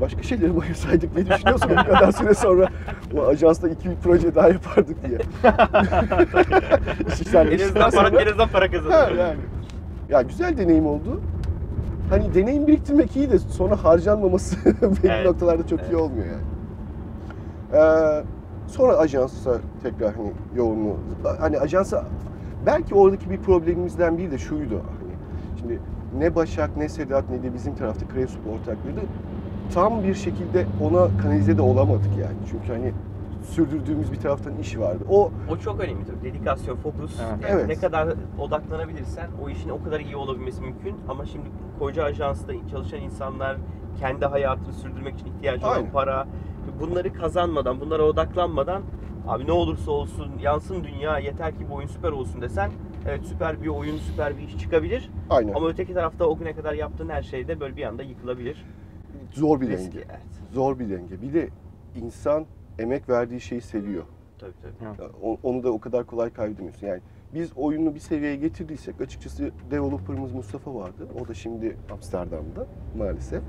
[0.00, 2.68] Başka şeyleri mi ayırsaydık ne düşünüyorsun bu kadar süre sonra
[3.16, 5.18] o ajansta iki bir proje daha yapardık diye.
[7.22, 9.10] İşler En işten azından para, en azından para Ha, kazanıyor.
[9.10, 9.38] yani.
[10.10, 11.20] Ya güzel deneyim oldu.
[12.10, 15.94] Hani deneyim biriktirmek iyi de sonra harcanmaması belli Evet, noktalarda çok iyi evet.
[15.94, 16.42] olmuyor yani.
[17.72, 18.22] Ee,
[18.66, 20.96] sonra ajansa tekrar hani yoğunluğu
[21.40, 22.04] hani ajansa
[22.66, 25.12] belki oradaki bir problemimizden biri de şuydu hani
[25.60, 25.78] şimdi
[26.18, 29.06] ne Başak ne Sedat ne de bizim tarafta Kresup ortakları
[29.74, 32.36] tam bir şekilde ona kanalize de olamadık yani.
[32.50, 32.92] Çünkü hani
[33.42, 35.04] sürdürdüğümüz bir taraftan iş vardı.
[35.10, 36.22] O O çok önemli tabii.
[36.24, 37.20] Dedikasyon, fokus.
[37.20, 37.30] Evet.
[37.42, 37.68] Yani Evet.
[37.68, 40.96] Ne kadar odaklanabilirsen o işin o kadar iyi olabilmesi mümkün.
[41.08, 43.56] Ama şimdi koca ajansta çalışan insanlar
[44.00, 46.26] kendi hayatını sürdürmek için ihtiyacı olan para.
[46.80, 48.82] Bunları kazanmadan, bunlara odaklanmadan
[49.28, 52.70] abi ne olursa olsun yansın dünya yeter ki bu oyun süper olsun desen
[53.08, 55.10] evet süper bir oyun, süper bir iş çıkabilir.
[55.30, 58.64] aynen Ama öteki tarafta o güne kadar yaptığın her şey de böyle bir anda yıkılabilir.
[59.30, 59.98] Zor bir Riskli, denge.
[60.10, 60.20] evet.
[60.52, 61.22] Zor bir denge.
[61.22, 61.48] Bir de
[62.02, 62.46] insan
[62.78, 64.02] emek verdiği şeyi seviyor.
[64.38, 64.84] Tabii tabii.
[64.84, 66.86] Ya, o- Onu da o kadar kolay kaybedemiyorsun.
[66.86, 67.00] Yani
[67.34, 71.08] biz oyunu bir seviyeye getirdiysek açıkçası developer'ımız Mustafa vardı.
[71.24, 72.66] O da şimdi Amsterdam'da
[72.98, 73.42] maalesef.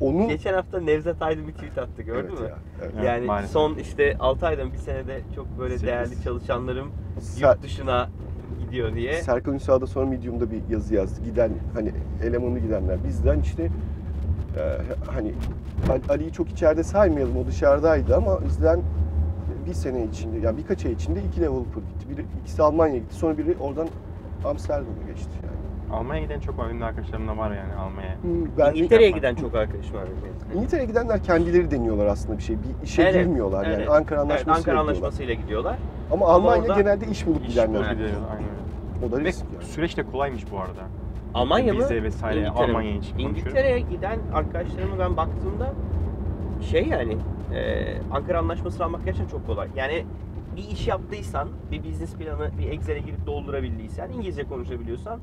[0.00, 2.46] Onu Geçen hafta Nevzat Aydın bir tweet attı gördün Evet mü?
[2.48, 2.90] ya, evet.
[2.94, 3.52] Evet, Yani maalesef.
[3.52, 5.86] son işte 6 aydan bir senede çok böyle Sekiz.
[5.86, 8.08] değerli çalışanlarım Ser- yurt dışına
[8.64, 9.12] gidiyor diye.
[9.22, 11.24] Serkan Ünsal da sonra Medium'da bir yazı yazdı.
[11.24, 11.92] Giden hani
[12.24, 13.70] elemanı gidenler bizden işte
[15.14, 15.32] hani
[15.90, 18.80] Ali- Ali'yi çok içeride saymayalım o dışarıdaydı ama bizden
[19.66, 22.08] bir sene içinde yani birkaç ay içinde iki developer gitti.
[22.10, 23.14] Biri ikisi Almanya'ya gitti.
[23.14, 23.88] Sonra biri oradan
[24.44, 25.96] Amsterdam'a geçti yani.
[26.00, 26.68] Almanya'ya giden çok var.
[26.70, 28.16] Benim arkadaşlarım da var yani Almanya'ya.
[28.58, 30.04] Ben İngiltere'ye giden çok arkadaşım var
[30.48, 30.58] benim.
[30.58, 32.56] İngiltere'ye gidenler kendileri deniyorlar aslında bir şey.
[32.56, 33.74] Bir işe Evet, girmiyorlar yani.
[33.74, 33.90] evet.
[33.90, 34.90] Ankara Evet, Anlaşması'yla Ankara gidiyorlar.
[34.92, 35.76] Anlaşması'yla gidiyorlar.
[36.12, 37.68] Ama Almanya orada genelde iş bulup İş gidenler.
[37.74, 37.92] bulup Evet.
[37.98, 38.44] gidiyor, aynen
[39.02, 39.06] öyle.
[39.06, 39.64] O da Ve risk yani.
[39.64, 40.82] süreç de kolaymış bu arada.
[41.36, 41.80] Almanya mı?
[41.80, 42.72] Vize vesaire İngiltere mi?
[42.72, 43.36] Almanya için konuşuyorum.
[43.36, 45.72] İngiltere'ye giden arkadaşlarıma ben baktığımda
[46.70, 47.16] şey yani
[47.54, 49.68] e, Ankara Anlaşması'nı almak gerçekten çok kolay.
[49.76, 50.04] Yani
[50.56, 55.20] bir iş yaptıysan, bir business planı, bir Excel'e girip doldurabildiysen, İngilizce konuşabiliyorsan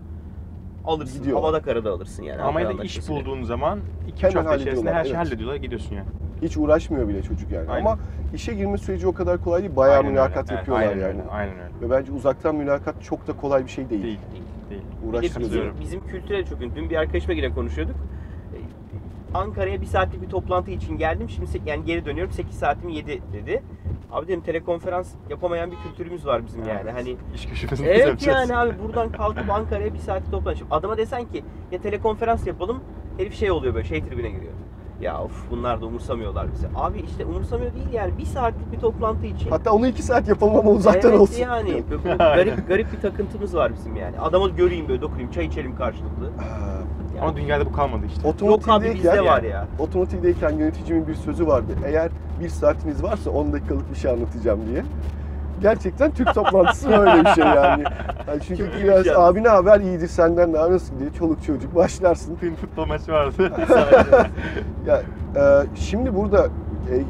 [0.85, 1.17] alırsın.
[1.19, 1.43] Gidiyorlar.
[1.43, 2.41] Havada karada alırsın yani.
[2.41, 3.79] Almanya'da iş bulduğun zaman
[4.17, 5.25] 2-3 Hemen hafta içerisinde her şeyi evet.
[5.27, 6.07] hallediyorlar gidiyorsun yani.
[6.41, 7.69] Hiç uğraşmıyor bile çocuk yani.
[7.69, 7.85] Aynen.
[7.85, 7.99] Ama
[8.33, 9.75] işe girme süreci o kadar kolay değil.
[9.75, 10.19] Bayağı Aynen öyle.
[10.19, 11.21] mülakat Evet, yapıyorlar aynen yani.
[11.21, 11.71] Öyle, aynen öyle.
[11.81, 14.03] Ve bence uzaktan mülakat çok da kolay bir şey değil.
[14.03, 14.19] Değil.
[14.31, 14.43] Değil.
[14.69, 15.21] Bir de Uğraştırıyor.
[15.21, 15.75] bizim, Katılıyorum.
[15.81, 16.75] bizim kültüre çok ünlü.
[16.75, 17.95] Dün bir arkadaşıma yine konuşuyorduk.
[17.95, 18.57] Ee,
[19.37, 21.29] Ankara'ya bir saatlik bir toplantı için geldim.
[21.29, 22.33] Şimdi yani geri dönüyorum.
[22.33, 23.63] 8 saatim 7 dedi.
[24.11, 26.79] Abi dedim telekonferans yapamayan bir kültürümüz var bizim yani.
[26.83, 26.93] Evet.
[26.93, 28.49] Hani İş gücümüzü Evet yapacağız.
[28.49, 30.57] yani abi buradan kalkıp Ankara'ya bir saatlik toplantı.
[30.59, 32.79] Şimdi adama desen ki ya telekonferans yapalım.
[33.17, 34.53] Herif şey oluyor böyle şey tribüne giriyor.
[35.03, 36.67] Ya of bunlar da umursamıyorlar bizi.
[36.75, 39.49] Abi işte umursamıyor değil yani bir saatlik bir toplantı için.
[39.49, 41.41] Hatta onu iki saat yapalım ama uzaktan evet olsun.
[41.41, 41.83] yani
[42.17, 44.19] garip garip bir takıntımız var bizim yani.
[44.19, 46.31] Adamı göreyim böyle dokunayım çay içelim karşılıklı.
[47.15, 48.45] Yani Ama dünyada bu kalmadı işte.
[48.47, 49.67] yok abi bizde var ya.
[49.79, 51.71] otomotivdeyken yöneticimin bir sözü vardı.
[51.85, 52.11] Eğer
[52.41, 54.83] bir saatiniz varsa 10 dakikalık bir şey anlatacağım diye.
[55.61, 57.83] Gerçekten Türk toplantısı öyle bir şey yani.
[58.27, 61.09] yani çünkü Çok biraz bir şey abi ne haber iyidir senden ne haber nasıl diye
[61.13, 62.35] çoluk çocuk başlarsın.
[62.35, 63.51] Film futbol maçı vardı.
[64.87, 65.01] Ya
[65.35, 65.41] e,
[65.75, 66.47] şimdi burada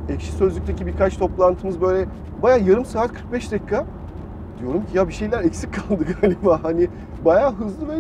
[0.10, 2.06] e, ekşi sözlükteki birkaç toplantımız böyle
[2.44, 3.86] baya yarım saat 45 dakika.
[4.60, 6.60] Diyorum ki ya bir şeyler eksik kaldı galiba.
[6.64, 6.88] Hani
[7.26, 7.94] baya hızlı ve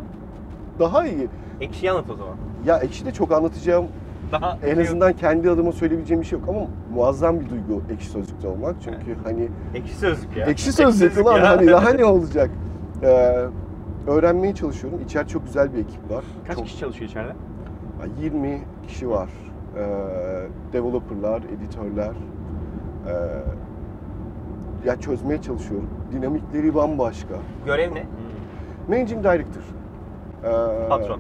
[0.80, 1.28] daha iyi.
[1.62, 2.36] Ekşi anlat o zaman.
[2.66, 3.86] Ya ekşi de çok anlatacağım
[4.34, 6.60] Daha en azından kendi adıma söyleyebileceğim bir şey yok ama
[6.94, 8.76] muazzam bir duygu ekşi sözlükte olmak.
[8.84, 10.46] Çünkü hani ekşi sözlük ya.
[10.46, 11.50] ekşi sözlük ulan ya.
[11.50, 12.50] hani daha ne olacak?
[13.04, 13.46] Ee,
[14.08, 15.00] öğrenmeye çalışıyorum.
[15.06, 16.24] İçeride çok güzel bir ekip var.
[16.48, 17.34] Kaç çok, kişi çalışıyor içeride?
[18.02, 19.30] Ya 20 kişi var.
[19.78, 19.84] Ee,
[20.74, 22.12] developerlar, editörler.
[23.08, 23.12] Ee,
[24.88, 25.90] ya çözmeye çalışıyorum.
[26.12, 27.36] Dinamikleri bambaşka.
[27.66, 28.06] Görev ne?
[28.88, 29.64] Managing Director.
[30.44, 31.20] Ee, Patron.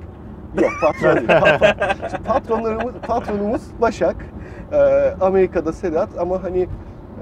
[0.61, 1.27] Yok patron değil.
[2.27, 4.15] Patronlarımız, patronumuz Başak.
[4.71, 4.77] Ee,
[5.21, 6.67] Amerika'da Sedat ama hani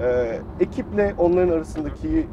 [0.02, 2.26] e, ekiple onların arasındaki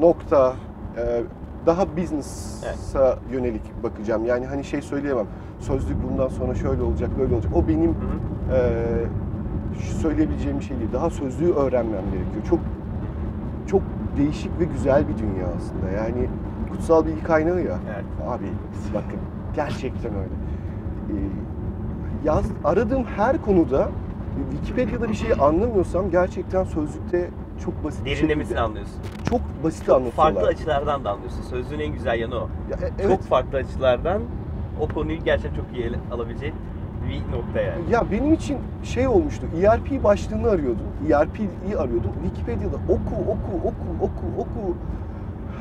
[0.00, 0.54] nokta
[0.96, 1.22] e,
[1.66, 4.24] daha business'a yönelik bakacağım.
[4.24, 5.26] Yani hani şey söyleyemem.
[5.60, 7.52] Sözlük bundan sonra şöyle olacak, böyle olacak.
[7.54, 8.56] O benim Hı hı.
[8.56, 10.90] e, söyleyebileceğim bir şey değil.
[10.92, 12.44] Daha sözlüğü öğrenmem gerekiyor.
[12.48, 12.60] Çok
[13.66, 13.82] çok
[14.16, 15.90] değişik ve güzel bir dünya aslında.
[15.90, 16.28] Yani
[16.70, 17.78] kutsal bilgi kaynağı ya.
[17.94, 18.04] Evet.
[18.28, 18.46] Abi
[18.94, 19.20] bakın
[19.56, 20.34] gerçekten öyle.
[21.10, 21.14] Ee,
[22.24, 23.88] yaz aradığım her konuda
[24.50, 27.30] Wikipedia'da bir şey anlamıyorsam gerçekten sözlükte
[27.64, 28.94] çok basit bir Derinlemesine şekilde- anlıyorsun.
[29.30, 30.34] Çok basit Çok anlatıyorlar.
[30.34, 31.42] farklı açılardan da anlıyorsun.
[31.42, 32.48] Sözlüğün en güzel yanı o.
[32.70, 33.08] Ya, e- evet.
[33.10, 34.22] Çok farklı açılardan
[34.80, 36.54] o konuyu gerçekten çok iyi ele alabileceğin
[37.08, 37.82] bir nokta yani.
[37.90, 39.46] Ya benim için şey olmuştu.
[39.62, 40.86] ERP başlığını arıyordum.
[41.10, 42.10] ERP'yi arıyordum.
[42.24, 44.74] Wikipedia'da oku, oku, oku, oku, oku.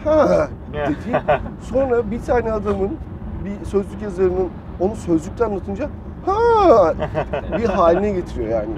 [0.03, 1.21] Ha dedi.
[1.61, 2.97] Sonra bir tane adamın,
[3.45, 4.47] bir sözlük yazarının
[4.79, 5.89] onu sözlükten anlatınca
[6.25, 6.93] ha
[7.57, 8.69] bir haline getiriyor yani.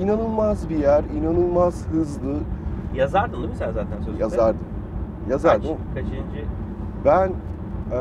[0.00, 2.36] İnanılmaz bir yer, inanılmaz hızlı
[2.94, 4.22] Yazardın değil mi sen zaten sözlükte?
[4.22, 4.60] yazardım.
[5.30, 5.68] Yazardım.
[5.94, 6.44] Kaç, kaçıncı?
[7.04, 7.98] Ben e,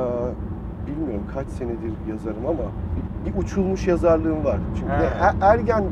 [0.88, 2.60] bilmiyorum kaç senedir yazarım ama
[3.26, 4.58] bir, bir uçulmuş yazarlığım var.
[4.76, 5.84] Çünkü er- ergen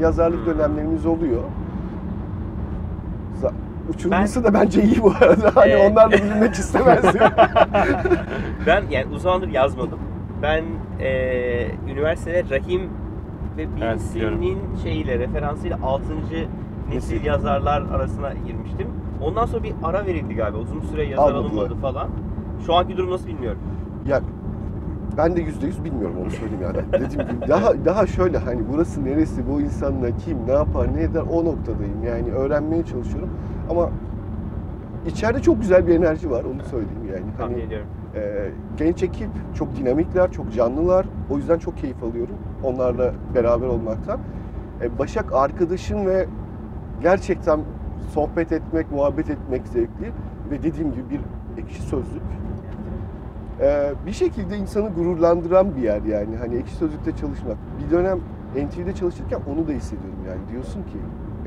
[0.00, 0.54] yazarlık Hmm.
[0.54, 1.42] dönemlerimiz oluyor.
[3.88, 5.50] Za- Uçulması da bence iyi bu arada.
[5.54, 5.92] Hani Evet.
[5.92, 7.20] onlarla bilinmek istemezdim.
[8.66, 9.98] Ben yani uzun zamandır yazmadım.
[10.42, 10.64] Ben
[11.00, 12.80] eee üniversitede Rahim
[13.56, 13.98] ve Evet, biliyorum.
[14.40, 16.02] Binsi'nin şeyiyle, referansıyla 6.
[16.14, 16.46] nesil
[16.94, 17.24] Nesil.
[17.24, 18.86] yazarlar arasına girmiştim.
[19.22, 20.58] Ondan sonra bir ara verildi galiba.
[20.58, 21.44] Uzun süre yazar Almadılar.
[21.44, 22.08] alınmadı falan.
[22.66, 23.58] Şu anki durum nasıl bilmiyorum.
[24.08, 24.20] ya
[25.16, 26.76] ben de yüzde yüz bilmiyorum onu söyleyeyim yani.
[26.92, 31.22] Dediğim gibi daha daha şöyle hani burası neresi, bu insanla kim, ne yapar, ne eder
[31.32, 32.04] o noktadayım.
[32.06, 33.28] Yani öğrenmeye çalışıyorum
[33.70, 33.90] ama
[35.06, 37.24] içeride çok güzel bir enerji var onu söyleyeyim yani.
[37.38, 37.86] Tahmin Hani ediyorum.
[38.14, 41.06] Ee, genç ekip çok dinamikler, çok canlılar.
[41.30, 44.20] O yüzden çok keyif alıyorum onlarla beraber olmaktan.
[44.82, 46.26] Ee, Başak arkadaşım ve
[47.02, 47.60] gerçekten
[48.14, 50.12] sohbet etmek, muhabbet etmek zevkli.
[50.50, 51.20] Ve dediğim gibi bir
[51.62, 52.22] ekşi sözlük.
[53.60, 56.36] Ee, bir şekilde insanı gururlandıran bir yer yani.
[56.36, 57.56] Hani ekşi sözlükte çalışmak.
[57.84, 58.18] Bir dönem
[58.56, 60.40] NTV'de çalışırken onu da hissediyorum yani.
[60.52, 60.98] Diyorsun ki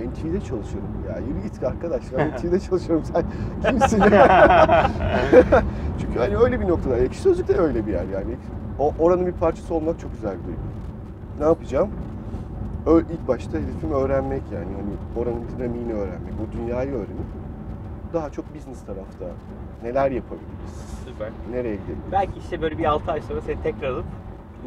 [0.09, 0.89] NTV'de çalışıyorum.
[1.09, 3.23] Ya yürü git arkadaş ben NTV'de çalışıyorum sen
[3.69, 3.99] kimsin?
[5.99, 6.97] Çünkü hani öyle bir noktada.
[6.97, 8.35] Ekşi Sözlük de öyle bir yer yani.
[8.79, 10.59] O oranın bir parçası olmak çok güzel bir duygu.
[11.39, 11.89] Ne yapacağım?
[12.87, 14.65] Ö, ilk başta hedefim öğrenmek yani.
[14.65, 17.31] Hani oranın dinamiğini öğrenmek, o dünyayı öğrenip
[18.13, 19.25] daha çok business tarafta
[19.83, 21.29] neler yapabiliriz, Süper.
[21.51, 22.11] nereye gidebiliriz.
[22.11, 24.05] Belki işte böyle bir 6 ay sonra seni tekrar alıp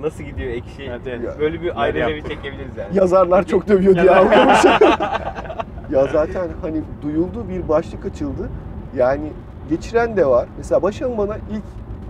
[0.00, 0.83] nasıl gidiyor ekşi?
[0.83, 1.40] Evet, evet.
[1.40, 2.24] Böyle bir ayrı yaptık.
[2.24, 2.96] bir çekebiliriz yani.
[2.96, 4.64] Yazarlar çok dövüyor diye algılamış.
[5.90, 8.50] ya zaten hani duyuldu bir başlık açıldı.
[8.96, 9.33] Yani
[9.68, 10.48] geçiren de var.
[10.57, 11.64] Mesela Başak'ın bana ilk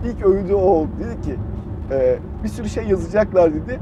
[0.05, 0.89] ilk övdüğü o oldu.
[0.99, 1.35] Dedi ki
[1.91, 3.79] e, bir sürü şey yazacaklar dedi.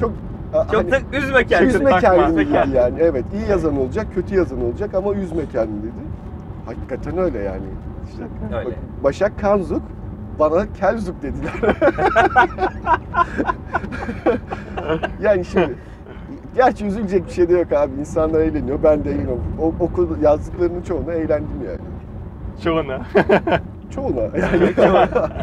[0.00, 0.12] Çok
[0.52, 1.68] Çok hani, da üzme kendini.
[1.68, 2.76] üzme kendini dedi kendini.
[2.82, 2.98] yani.
[3.00, 6.08] Evet iyi yazan olacak, kötü yazan olacak ama üzme kendini dedi.
[6.66, 7.66] Hakikaten öyle yani.
[8.10, 8.22] İşte
[8.56, 8.66] Öyle.
[8.66, 9.82] bak, Başak Kanzuk
[10.38, 11.52] bana Kelzuk dediler.
[15.22, 15.74] yani şimdi
[16.54, 17.92] gerçi üzülecek bir şey de yok abi.
[18.00, 18.78] İnsanlar eğleniyor.
[18.82, 19.42] Ben de eğleniyorum.
[19.60, 21.80] O, okul yazdıklarının çoğuna eğlendim yani.
[22.64, 23.00] Çoğuna.
[23.94, 24.74] Çoğuna yani.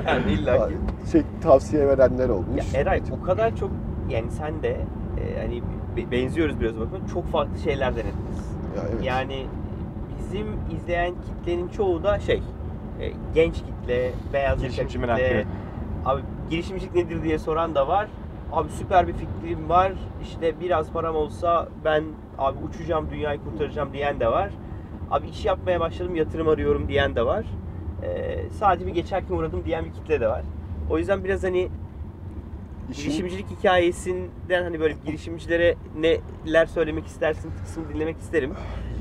[0.08, 0.74] Yani illa ki.
[1.12, 2.74] şey tavsiye verenler olmuş.
[2.74, 3.72] Ya Eray o kadar çok
[4.10, 5.62] yani sen de e, hani
[5.98, 8.56] be- benziyoruz biraz bakın çok farklı şeyler denediniz.
[8.78, 9.04] Ya evet.
[9.04, 9.46] Yani
[10.20, 12.42] bizim izleyen kitlenin çoğu da şey
[13.02, 15.08] e, genç kitle, beyaz yaka Girişimci kitle.
[15.08, 15.50] meraklı.
[16.06, 18.08] Abi girişimcilik nedir diye soran da var.
[18.52, 19.94] abi süper bir fikrim var.
[20.24, 22.04] İşte biraz param olsa ben
[22.38, 24.50] abi uçacağım, dünyayı kurtaracağım diyen de var.
[25.12, 27.46] Abi iş yapmaya başladım, yatırım arıyorum diyen de var.
[28.04, 30.42] Ee, saatimi geçerken uğradım diyen bir kitle de var.
[30.90, 31.70] O yüzden biraz hani
[32.92, 38.54] İşin- girişimcilik hikayesinden hani böyle girişimcilere neler söylemek istersin kısmını dinlemek isterim.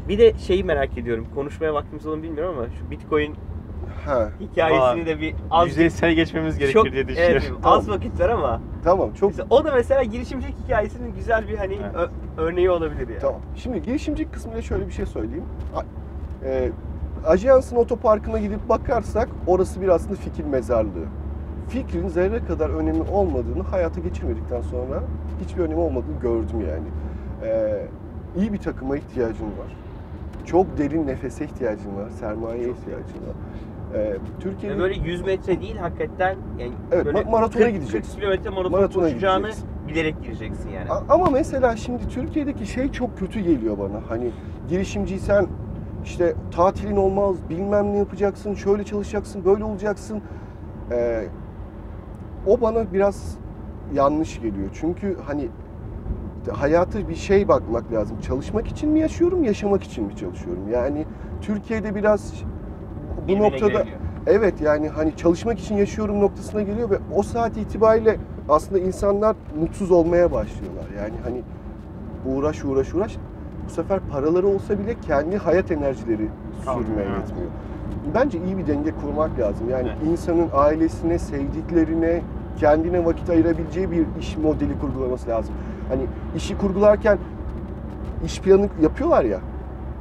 [0.09, 1.26] Bir de şeyi merak ediyorum.
[1.35, 3.35] Konuşmaya vaktimiz olur bilmiyorum ama şu Bitcoin
[4.07, 5.07] Ha, hikayesini Vay.
[5.07, 7.42] de bir az Yüzeysel geçmemiz gerekir çok, diye düşünüyorum.
[7.49, 11.57] evet, az vakit var ama tamam çok mesela o da mesela girişimcilik hikayesinin güzel bir
[11.57, 11.94] hani Evet.
[12.37, 13.18] ö- örneği olabilir yani.
[13.20, 13.40] Tamam.
[13.57, 15.44] Şimdi girişimcilik kısmıyla şöyle bir şey söyleyeyim.
[15.77, 15.83] A-
[16.47, 16.70] E,
[17.27, 21.05] ajansın otoparkına gidip bakarsak orası bir aslında fikir mezarlığı.
[21.68, 25.03] Fikrin zerre kadar önemi olmadığını hayata geçirmedikten sonra
[25.44, 26.87] hiçbir önemi olmadığını gördüm yani.
[27.51, 27.81] E,
[28.37, 29.77] iyi bir takıma ihtiyacın var.
[30.47, 32.11] Çok derin nefese ihtiyacın var.
[32.20, 33.35] Sermayeye ihtiyacın var.
[33.94, 38.12] E, Türkiye'de Yani böyle 100 metre değil hakikaten yani Evet, böyle ma- maratona 40 gideceksin.
[38.12, 39.68] 40 kilometre maraton Maratona koşacağını gideceksin.
[39.88, 40.88] bilerek gireceksin yani.
[41.09, 44.00] Ama mesela şimdi Türkiye'deki şey çok kötü geliyor bana.
[44.09, 44.30] Hani
[44.68, 45.46] girişimciysen
[46.04, 50.22] işte tatilin olmaz, bilmem ne yapacaksın, şöyle çalışacaksın, böyle olacaksın.
[50.92, 51.24] Ee,
[52.46, 53.38] o bana biraz
[53.94, 54.68] yanlış geliyor.
[54.72, 55.48] Çünkü hani
[56.52, 58.20] hayatı bir şey bakmak lazım.
[58.20, 60.68] Çalışmak için mi yaşıyorum, yaşamak için mi çalışıyorum?
[60.72, 61.04] Yani
[61.42, 62.35] Türkiye'de biraz
[63.29, 63.99] bu noktada girebiliyor.
[64.27, 68.17] Evet yani hani çalışmak için yaşıyorum noktasına geliyor ve o saat itibariyle
[68.49, 70.85] aslında insanlar mutsuz olmaya başlıyorlar.
[70.99, 71.43] Yani hani
[72.35, 73.17] uğraş uğraş uğraş
[73.67, 76.29] bu sefer paraları olsa bile kendi hayat enerjileri
[76.65, 77.19] Kalmıyor, sürmeye evet.
[77.21, 77.51] yetmiyor.
[78.15, 79.71] Bence iyi bir denge kurmak lazım.
[79.71, 80.13] Yani Evet.
[80.13, 82.23] insanın ailesine, sevdiklerine,
[82.61, 85.55] kendine vakit ayırabileceği bir iş modeli kurgulaması lazım.
[85.89, 86.03] Hani
[86.37, 87.19] işi kurgularken
[88.25, 89.39] iş planı yapıyorlar ya.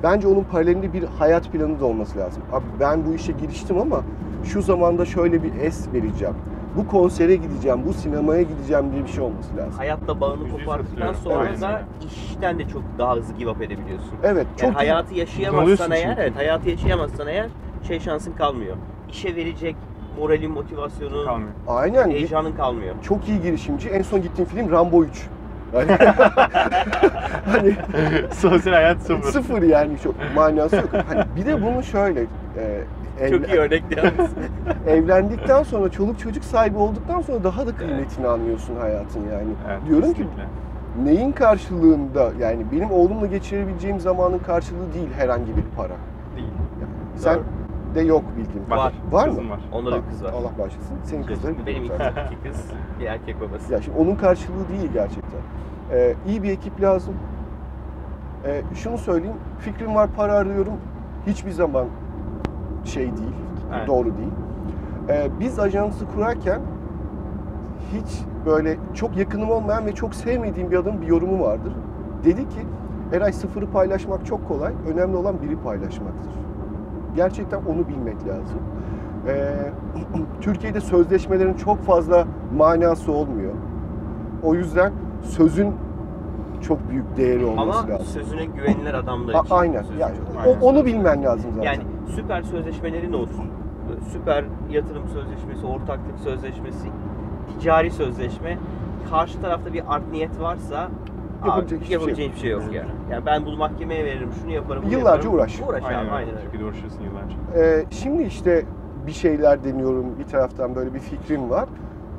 [0.04, 2.44] Bence onun paralelinde bir hayat planı da olması lazım.
[2.54, 4.02] Abi ben bu işe giriştim ama
[4.44, 6.36] şu zamanda şöyle bir es vereceğim.
[6.78, 9.74] Bu konsere gideceğim, bu sinemaya gideceğim diye bir şey olması lazım.
[9.78, 11.16] Hayatla bağını katılıyorum.
[11.24, 14.12] sonra Aynen da işten de çok daha hızlı give up edebiliyorsun.
[14.24, 14.78] Evet, çok Yani iyi.
[14.78, 16.22] hayatı yaşayamazsan eğer, çünkü.
[16.22, 17.50] evet hayatı yaşayamazsan eğer
[17.88, 18.76] şey şansın kalmıyor.
[19.10, 19.76] İşe verecek
[20.20, 21.52] moralin, motivasyonun, Kalmıyor.
[21.68, 22.10] Aynen.
[22.12, 22.96] heyecanın kalmıyor.
[23.02, 23.89] Çok iyi girişimci.
[23.89, 25.28] En son gittiğim film Rambo 3.
[25.74, 25.92] Yani,
[27.46, 27.76] hani
[28.34, 29.32] Sosyal hayat sıfır.
[29.32, 30.90] sıfır yani çok manası yok.
[31.08, 32.26] Hani bir de bunu şöyle e,
[33.30, 34.32] Çok evlen- iyi örnekti yalnız.
[34.88, 39.50] evlendikten sonra çoluk çocuk sahibi olduktan sonra daha da kıymetini anlıyorsun hayatın yani.
[39.70, 40.44] Evet, Diyorum ki kesinlikle.
[41.04, 45.94] neyin karşılığında yani benim oğlumla geçirebileceğim zamanın karşılığı değil herhangi bir para.
[46.36, 46.48] Değil.
[47.16, 47.44] Sen Doğru.
[47.95, 48.69] De yok bildiğim.
[48.69, 48.77] Var.
[48.77, 48.93] Var.
[49.12, 49.51] Var Kızım mı?
[49.51, 49.60] var.
[49.71, 50.29] Onda da bir kız var.
[50.34, 50.95] Allah bağışlasın.
[51.03, 52.25] Senin kızların Benim iki, zaten.
[52.25, 52.65] iki kız,
[52.99, 53.73] bir erkek babası.
[53.73, 55.39] Ya şimdi onun karşılığı değil gerçekten.
[55.91, 57.13] Ee, iyi bir ekip lazım.
[58.45, 60.73] Ee, şunu söyleyeyim, fikrim var, para arıyorum.
[61.27, 61.86] Hiçbir zaman
[62.84, 63.34] şey değil,
[63.77, 63.88] Evet.
[63.88, 64.32] doğru değil.
[65.10, 66.62] Ee, biz ajansı kurarken
[67.93, 71.73] hiç böyle çok yakınım olmayan ve çok sevmediğim bir adamın bir yorumu vardır.
[72.25, 72.60] Dedi ki,
[73.13, 76.32] Eray sıfırı paylaşmak çok kolay, önemli olan biri paylaşmaktır.
[77.15, 78.60] Gerçekten onu bilmek lazım.
[79.28, 79.56] Ee,
[80.41, 82.26] Türkiye'de sözleşmelerin çok fazla
[82.58, 83.54] manası olmuyor.
[84.43, 84.91] O yüzden
[85.23, 85.73] sözün
[86.62, 88.06] çok büyük değeri olması Ama lazım.
[88.06, 89.56] sözüne güvenilir adamlar A- için.
[89.56, 89.82] aynen.
[89.84, 90.15] sözü Yani
[90.47, 91.73] o- onu bilmen lazım zaten.
[91.73, 91.84] Yani
[92.15, 93.45] süper sözleşmelerin olsun.
[94.12, 96.88] Süper yatırım sözleşmesi, ortaklık sözleşmesi,
[97.60, 98.58] ticari sözleşme.
[99.10, 100.88] Karşı tarafta bir art niyet varsa
[101.45, 102.89] Yapabilecek abi, hiçbir şey yapabileceğin hiçbir şey yok yani.
[103.12, 105.34] Yani ben bunu mahkemeye veririm, şunu yaparım, bunu Yıllarca yaparım.
[105.36, 105.60] uğraş.
[105.69, 106.12] Uğraş Aynen abi, öyle.
[106.15, 106.65] aynen öyle.
[106.65, 107.36] Uğraşıyorsun yıllarca.
[107.56, 108.65] Ee, şimdi işte
[109.08, 110.19] bir şeyler deniyorum.
[110.19, 111.69] Bir taraftan böyle bir fikrim var.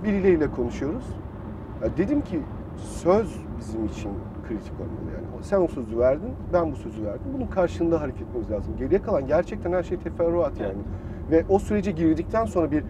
[0.04, 1.04] Birileriyle konuşuyoruz.
[1.84, 2.40] Ya dedim ki
[2.76, 4.10] söz bizim için
[4.48, 5.44] kritik olmalı yani.
[5.44, 7.26] Sen o sözü verdin, ben bu sözü verdim.
[7.37, 8.76] Bunun karşılığında hareket etmemiz lazım.
[8.78, 10.78] Geriye kalan gerçekten her şey teferruat yani.
[11.30, 12.84] Ve o sürece girdikten sonra bir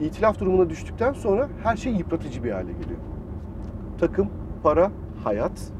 [0.00, 3.00] itilaf durumuna düştükten sonra her şey yıpratıcı bir hale geliyor.
[4.00, 4.28] Takım,
[4.62, 4.90] para,
[5.24, 5.72] hayat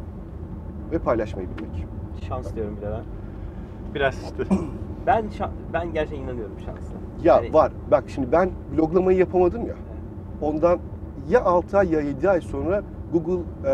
[0.93, 1.87] ve paylaşmayı bilmek.
[2.29, 3.05] Şans diyorum bir de ben.
[3.95, 4.45] Biraz işte.
[5.07, 6.95] Ben şa- ben gerçekten inanıyorum şansa.
[7.23, 7.73] Ya Yani- var.
[7.91, 9.75] Bak şimdi ben bloglamayı yapamadım ya.
[10.41, 10.79] Ondan
[11.29, 13.73] ya 6 ay ya 7 ay sonra Google e,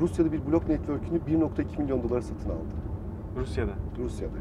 [0.00, 2.74] Rusya'da bir blog network'ünü 1.2 milyon dolara satın aldı.
[3.36, 3.70] Rusya'da.
[4.04, 4.36] Rusya'da.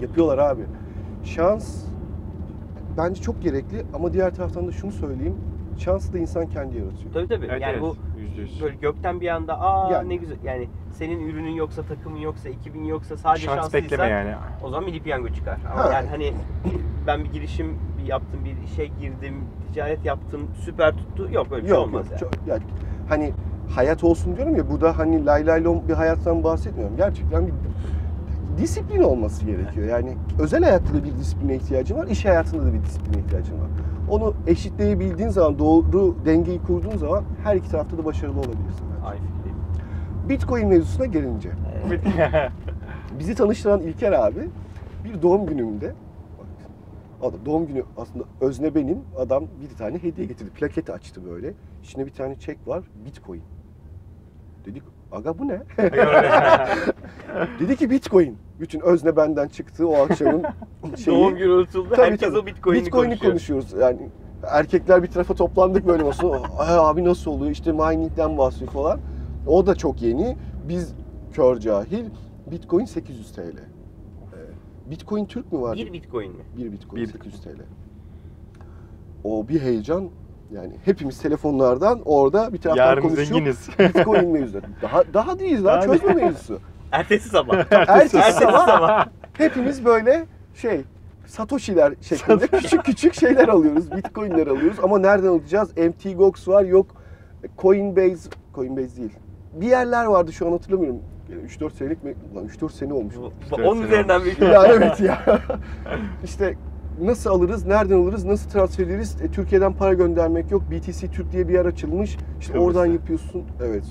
[0.00, 0.62] Yapıyorlar abi.
[1.24, 1.84] Şans
[2.98, 5.36] bence çok gerekli ama diğer taraftan da şunu söyleyeyim.
[5.78, 7.12] Şansı da insan kendi yaratıyor.
[7.14, 7.46] Tabii tabii.
[7.46, 7.82] Evet, yani evet.
[7.82, 7.96] bu
[8.28, 8.62] Yüzde yüz.
[8.62, 10.08] böyle gökten bir anda aa Yani.
[10.08, 14.34] ne güzel yani senin ürünün yoksa takımın yoksa ekibin yoksa sadece Şans şanslıysan bekleme yani.
[14.62, 15.58] o zaman milli piyango çıkar.
[15.72, 15.92] Ama Ha.
[15.92, 16.32] yani hani
[17.06, 19.34] ben bir girişim bir yaptım bir işe girdim
[19.72, 22.10] ticaret yaptım süper tuttu yok öyle bir şey Yok olmaz yok.
[22.10, 22.20] yani.
[22.20, 22.62] Çok- yani
[23.08, 23.32] hani
[23.74, 26.96] hayat olsun diyorum ya bu da hani lay lay lom bir hayattan bahsetmiyorum.
[26.96, 27.52] Gerçekten bir
[28.58, 29.86] disiplin olması gerekiyor.
[29.88, 33.68] Yani özel hayatta da bir disipline ihtiyacın var, iş hayatında da bir disipline ihtiyacın var.
[34.10, 38.86] Onu eşitleyebildiğin zaman, doğru dengeyi kurduğun zaman her iki tarafta da başarılı olabilirsin.
[38.96, 39.06] bence.
[39.06, 39.58] Ay fikriyim.
[40.28, 41.50] Bitcoin mevzusuna gelince.
[43.18, 44.48] Bizi tanıştıran İlker abi
[45.04, 45.94] bir doğum günümde
[47.22, 48.98] adam doğum günü aslında özne benim.
[49.18, 50.50] Adam bir tane hediye getirdi.
[50.50, 51.54] Plaket açtı böyle.
[51.82, 52.84] İçinde bir tane çek var.
[53.06, 53.42] Bitcoin.
[54.66, 54.82] Dedik
[55.16, 55.62] aga bu ne?
[57.60, 58.38] Dedi ki Bitcoin.
[58.60, 60.44] Bütün özne benden çıktı o akşamın
[61.04, 61.16] şeyi.
[61.16, 61.88] Doğum günü unutuldu.
[61.90, 62.38] Tabii, Herkes tabii.
[62.38, 63.32] o Bitcoin'i Bitcoin'i konuşuyor.
[63.32, 63.72] konuşuyoruz.
[63.72, 64.10] Yani
[64.42, 66.04] erkekler bir tarafa toplandık böyle.
[66.58, 67.50] Ay abi nasıl oluyor?
[67.50, 69.00] İşte mining'den bahsediyor falan.
[69.46, 70.36] O da çok yeni.
[70.68, 70.94] Biz
[71.32, 72.04] kör cahil.
[72.50, 73.40] Bitcoin 800 TL.
[73.40, 73.60] Ee,
[74.90, 75.76] Bitcoin Türk mü var?
[75.76, 76.42] Bir Bitcoin mi?
[76.58, 77.48] Bir Bitcoin Bir 800 TL.
[79.24, 80.08] O bir heyecan.
[80.50, 83.26] Yani hepimiz telefonlardan orada bir taraftan Yarın konuşuyor.
[83.26, 83.68] zenginiz.
[83.78, 84.60] Bitcoin mevzusu.
[84.82, 86.58] Daha daha değil lan Daha çözme mevzusu.
[86.92, 87.54] Ertesi sabah.
[87.72, 89.06] Ertesi Ertesi sabah sabah.
[89.32, 90.80] hepimiz böyle şey
[91.26, 93.92] Satoshi'ler şeklinde küçük küçük şeyler alıyoruz.
[93.96, 95.70] Bitcoin'ler alıyoruz ama nereden alacağız?
[95.76, 96.86] MTGOX var yok
[97.58, 99.12] Coinbase, Coinbase değil.
[99.52, 101.00] Bir yerler vardı şu an hatırlamıyorum.
[101.46, 102.14] 3-4 senelik mi?
[102.36, 103.14] Lan 3-4 sene olmuş.
[103.50, 105.40] Bu- Onun üzerinden bir ya evet ya.
[106.24, 106.54] işte
[107.02, 109.16] nasıl alırız, nereden alırız, nasıl transfer ederiz?
[109.22, 110.62] E, Türkiye'den para göndermek yok.
[110.70, 112.10] BTC Türk diye bir yer açılmış.
[112.10, 112.58] İşte Kıbrıs'ta.
[112.58, 113.42] oradan yapıyorsun.
[113.64, 113.84] Evet.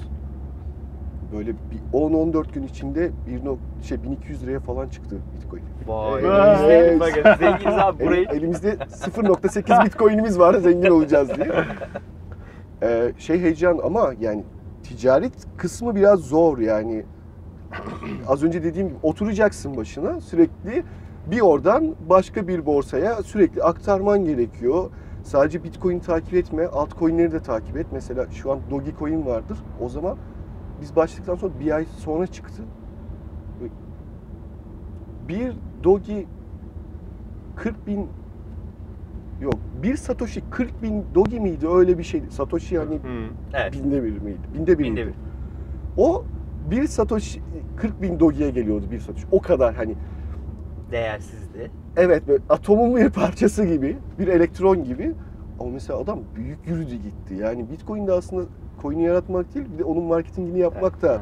[1.38, 5.64] Böyle bir 10-14 gün içinde bir nok şey 1200 liraya falan çıktı Bitcoin.
[5.88, 6.22] Vay.
[6.26, 6.58] Evet.
[6.60, 7.24] İzleyelim bakın.
[7.40, 8.26] Zenginiz abi El- burayı.
[8.34, 11.52] elimizde 0.8 Bitcoin'imiz var zengin olacağız diye.
[12.84, 14.44] Ee, şey heyecan ama yani
[14.84, 17.04] ticaret kısmı biraz zor yani.
[18.28, 20.84] Az önce dediğim gibi oturacaksın başına sürekli
[21.32, 24.90] bir oradan başka bir borsaya sürekli aktarman gerekiyor.
[25.24, 27.88] Sadece Bitcoin takip etme, altcoin'leri de takip et.
[27.92, 29.58] Mesela şu an Dogecoin vardır.
[29.82, 30.18] O zaman
[30.82, 32.64] biz başladıktan sonra bir ay sonra çıktı.
[35.28, 36.26] Bir Doge
[37.56, 38.08] 40 bin
[39.42, 42.26] yok bir Satoshi 40 bin Doge miydi öyle bir şeydi.
[42.32, 43.00] Satoshi hani Hı.
[43.54, 43.74] Evet.
[43.74, 44.38] binde bir miydi?
[44.54, 45.08] Binde bir Binde miydi?
[45.98, 46.02] bir.
[46.04, 46.24] O
[46.72, 47.42] bir Satoshi
[47.78, 49.28] 40 bin Doge'ye geliyordu bir Satoshi.
[49.32, 49.96] O kadar hani
[50.92, 51.72] Değersizdi.
[51.98, 55.14] evet böyle atomun bir parçası gibi, bir elektron gibi.
[55.60, 57.34] Ama mesela adam büyük yürüdü gitti.
[57.34, 58.44] Yani Bitcoin'de aslında
[58.82, 61.12] coin'i yaratmak değil, bir de onun marketingini yapmak da.
[61.12, 61.22] Evet.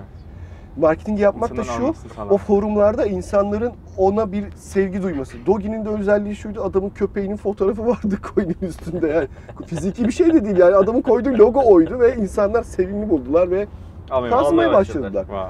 [0.78, 1.94] Marketingi yapmak da şu,
[2.30, 5.38] o forumlarda insanların ona bir sevgi duyması.
[5.46, 9.28] Dogi'nin de özelliği şuydu, adamın köpeğinin fotoğrafı vardı coin'in üstünde yani.
[9.66, 13.68] Fiziki bir şey de değil yani adamın koyduğu logo oydu ve insanlar sevimli buldular ve
[14.10, 15.22] Almaya kazmaya almaya başladılar.
[15.22, 15.50] Wow.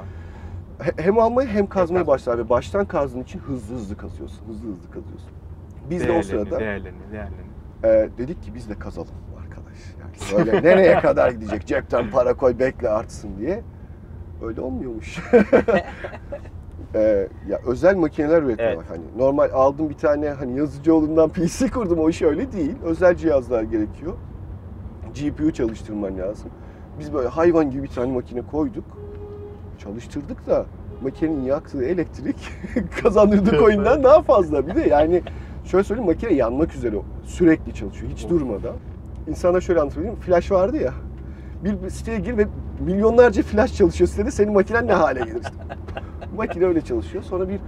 [0.79, 4.91] He- Hem almaya hem kazmaya başladılar ve baştan kazdığın için hızlı hızlı kazıyorsun, hızlı hızlı
[4.91, 5.29] kazıyorsun.
[5.89, 8.07] Biz de o Değerlerini, sırada Değerlerini, değerlerini.
[8.13, 9.09] e, dedik ki biz de kazalım
[9.41, 9.77] arkadaş.
[9.99, 11.65] Yani böyle nereye kadar gidecek?
[11.67, 13.63] Cepten para koy bekle artsın diye.
[14.43, 15.19] Öyle olmuyormuş.
[16.95, 18.85] E, ya özel makineler üretiyorlar.
[18.85, 22.75] Hani normal aldım bir tane hani yazıcıoğlundan PC kurdum o iş öyle değil.
[22.83, 24.13] Özel cihazlar gerekiyor.
[25.15, 26.51] GPU çalıştırman lazım.
[26.99, 28.85] Biz böyle hayvan gibi bir tane makine koyduk.
[29.83, 30.65] Çalıştırdık da
[31.01, 32.35] makinenin yaktığı elektrik
[33.03, 34.67] kazandırdığı coin'den daha fazla.
[34.67, 35.21] Bir de yani
[35.65, 38.75] şöyle söyleyeyim makine yanmak üzere sürekli çalışıyor hiç durmadan.
[39.27, 40.15] İnsanlara şöyle anlatayım.
[40.15, 40.93] Flash vardı ya.
[41.63, 42.47] Bir siteye gir ve
[42.85, 44.31] milyonlarca flash çalışıyor sitede.
[44.31, 45.41] Senin makinen ne hale gelir.
[46.37, 47.23] Makine öyle çalışıyor.
[47.23, 47.59] Sonra bir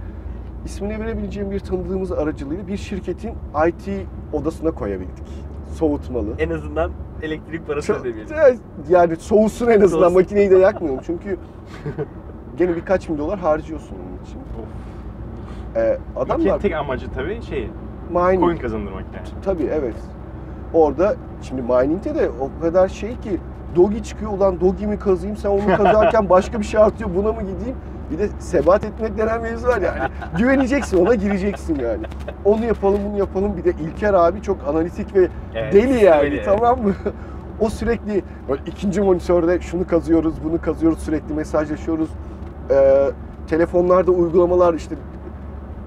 [0.64, 3.30] ismini verebileceğim bir tanıdığımız aracılığıyla bir şirketin
[3.68, 3.88] IT
[4.32, 5.24] odasına koyabildik.
[5.74, 6.26] Soğutmalı.
[6.38, 6.90] En azından
[7.22, 8.36] elektrik parası ödemeyelim.
[8.88, 10.12] yani soğusun en azından Soğusun.
[10.22, 11.38] makineyi de yakmayalım çünkü
[12.58, 14.38] gene birkaç bin dolar harcıyorsun onun için.
[14.38, 14.66] Of.
[15.76, 17.70] Ee, adamlar tek amacı tabii şey,
[18.10, 18.40] mining.
[18.40, 19.26] coin kazandırmak yani.
[19.44, 19.94] Tabii evet.
[20.74, 23.40] Orada şimdi mining'de de o kadar şey ki
[23.76, 27.40] Dogi çıkıyor ulan Dogi mi kazayım sen onu kazarken başka bir şey artıyor buna mı
[27.40, 27.76] gideyim?
[28.10, 30.10] Bir de sebat etmek denen mevzu var yani.
[30.38, 32.06] Güveneceksin ona gireceksin yani.
[32.44, 33.56] Onu yapalım bunu yapalım.
[33.56, 36.44] Bir de İlker abi çok analitik ve Evet, deli yani evet.
[36.44, 36.94] tamam mı?
[37.60, 42.10] O sürekli böyle ikinci monitörde şunu kazıyoruz, bunu kazıyoruz, sürekli mesajlaşıyoruz.
[42.70, 43.10] Ee,
[43.46, 44.94] telefonlarda uygulamalar işte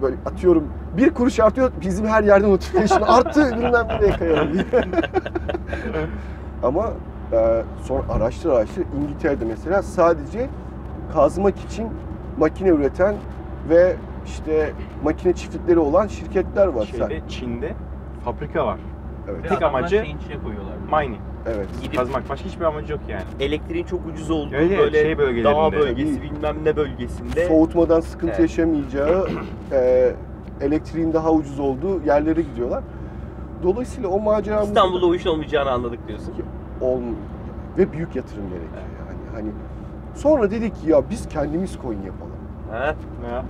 [0.01, 0.63] böyle atıyorum
[0.97, 4.65] bir kuruş artıyor bizim her yerden notification arttı bilmem nereye kayalım diye.
[6.63, 6.89] Ama
[7.31, 10.49] e, sonra araştır araştır İngiltere'de mesela sadece
[11.13, 11.87] kazmak için
[12.37, 13.15] makine üreten
[13.69, 13.95] ve
[14.25, 16.85] işte makine çiftlikleri olan şirketler var.
[16.85, 17.73] Şeyde Çin'de
[18.25, 18.79] fabrika var.
[19.29, 19.49] Evet.
[19.49, 20.73] Tek amacı- şeyin içine koyuyorlar.
[21.01, 21.21] Mining.
[21.47, 21.67] Evet.
[21.81, 22.29] Gidip Kazmak.
[22.29, 23.23] Başka hiçbir amacı yok yani.
[23.39, 25.57] elektriğin çok ucuz olduğu Evet, evet, böyle şey bölgelerinde.
[25.59, 28.39] dağ bölgesi bilmem ne bölgesinde Soğutmadan sıkıntı Evet.
[28.39, 29.27] yaşamayacağı,
[29.71, 30.11] e,
[30.61, 32.83] elektriğin daha ucuz olduğu yerlere gidiyorlar.
[33.63, 36.33] Dolayısıyla o maceramız İstanbul'da o iş olmayacağını anladık diyorsun.
[36.81, 37.15] olmuyor.
[37.77, 38.71] Ve büyük yatırım gerekiyor
[39.07, 39.19] yani.
[39.35, 39.49] Hani
[40.15, 42.31] sonra dedik ki ya biz kendimiz coin yapalım.
[42.71, 42.95] Ha?
[43.31, 43.45] Ya.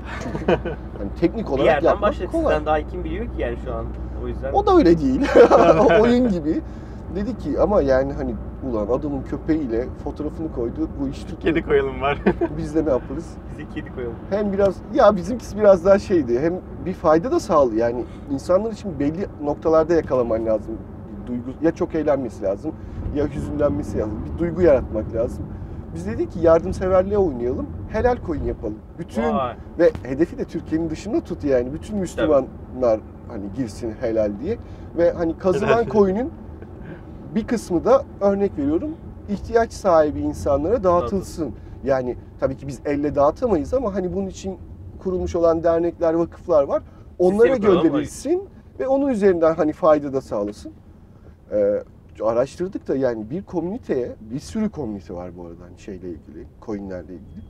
[0.97, 2.31] Hani teknik Bir olarak yerden yapmak başladık.
[2.31, 2.43] kolay.
[2.45, 3.85] Sizden daha kim biliyor ki yani şu an
[4.23, 5.21] O yüzden O da öyle değil.
[6.01, 6.61] Oyun gibi.
[7.15, 10.89] Dedi ki ama yani hani ulan adamın köpeğiyle fotoğrafını koydu.
[11.01, 11.39] Bu iş tuttu.
[11.39, 12.21] Kedi koyalım var.
[12.57, 13.37] Biz de ne yaparız?
[13.51, 14.15] bize kedi koyalım.
[14.29, 16.39] Hem biraz ya bizimkisi biraz daha şeydi.
[16.39, 16.53] Hem
[16.85, 17.77] bir fayda da sağlıyor.
[17.87, 20.77] Yani insanlar için belli noktalarda yakalaman lazım.
[21.27, 22.71] Duygu ya çok eğlenmesi lazım
[23.15, 24.19] ya hüzünlenmesi lazım.
[24.25, 25.45] Bir duygu yaratmak lazım.
[25.95, 27.67] Biz dedik ki yardımseverliğe oynayalım.
[27.89, 28.77] Helal coin yapalım.
[28.99, 29.55] Bütün Vay.
[29.79, 31.73] ve hedefi de Türkiye'nin dışında tut yani.
[31.73, 34.57] Bütün Müslümanlar hani girsin helal diye.
[34.97, 36.31] Ve hani kazılan koyunun
[37.35, 38.95] bir kısmı da örnek veriyorum
[39.29, 41.53] ihtiyaç sahibi insanlara dağıtılsın.
[41.83, 44.57] Yani tabii ki biz elle dağıtamayız ama hani bunun için
[44.99, 46.83] kurulmuş olan dernekler, vakıflar var.
[47.19, 48.49] Onlara Sistemi gönderilsin
[48.79, 50.71] ve onun üzerinden hani fayda da sağlasın.
[51.51, 51.83] Ee,
[52.23, 57.13] araştırdık da yani bir komüniteye, bir sürü komünite var bu arada hani şeyle ilgili, coinlerle
[57.13, 57.43] ilgili.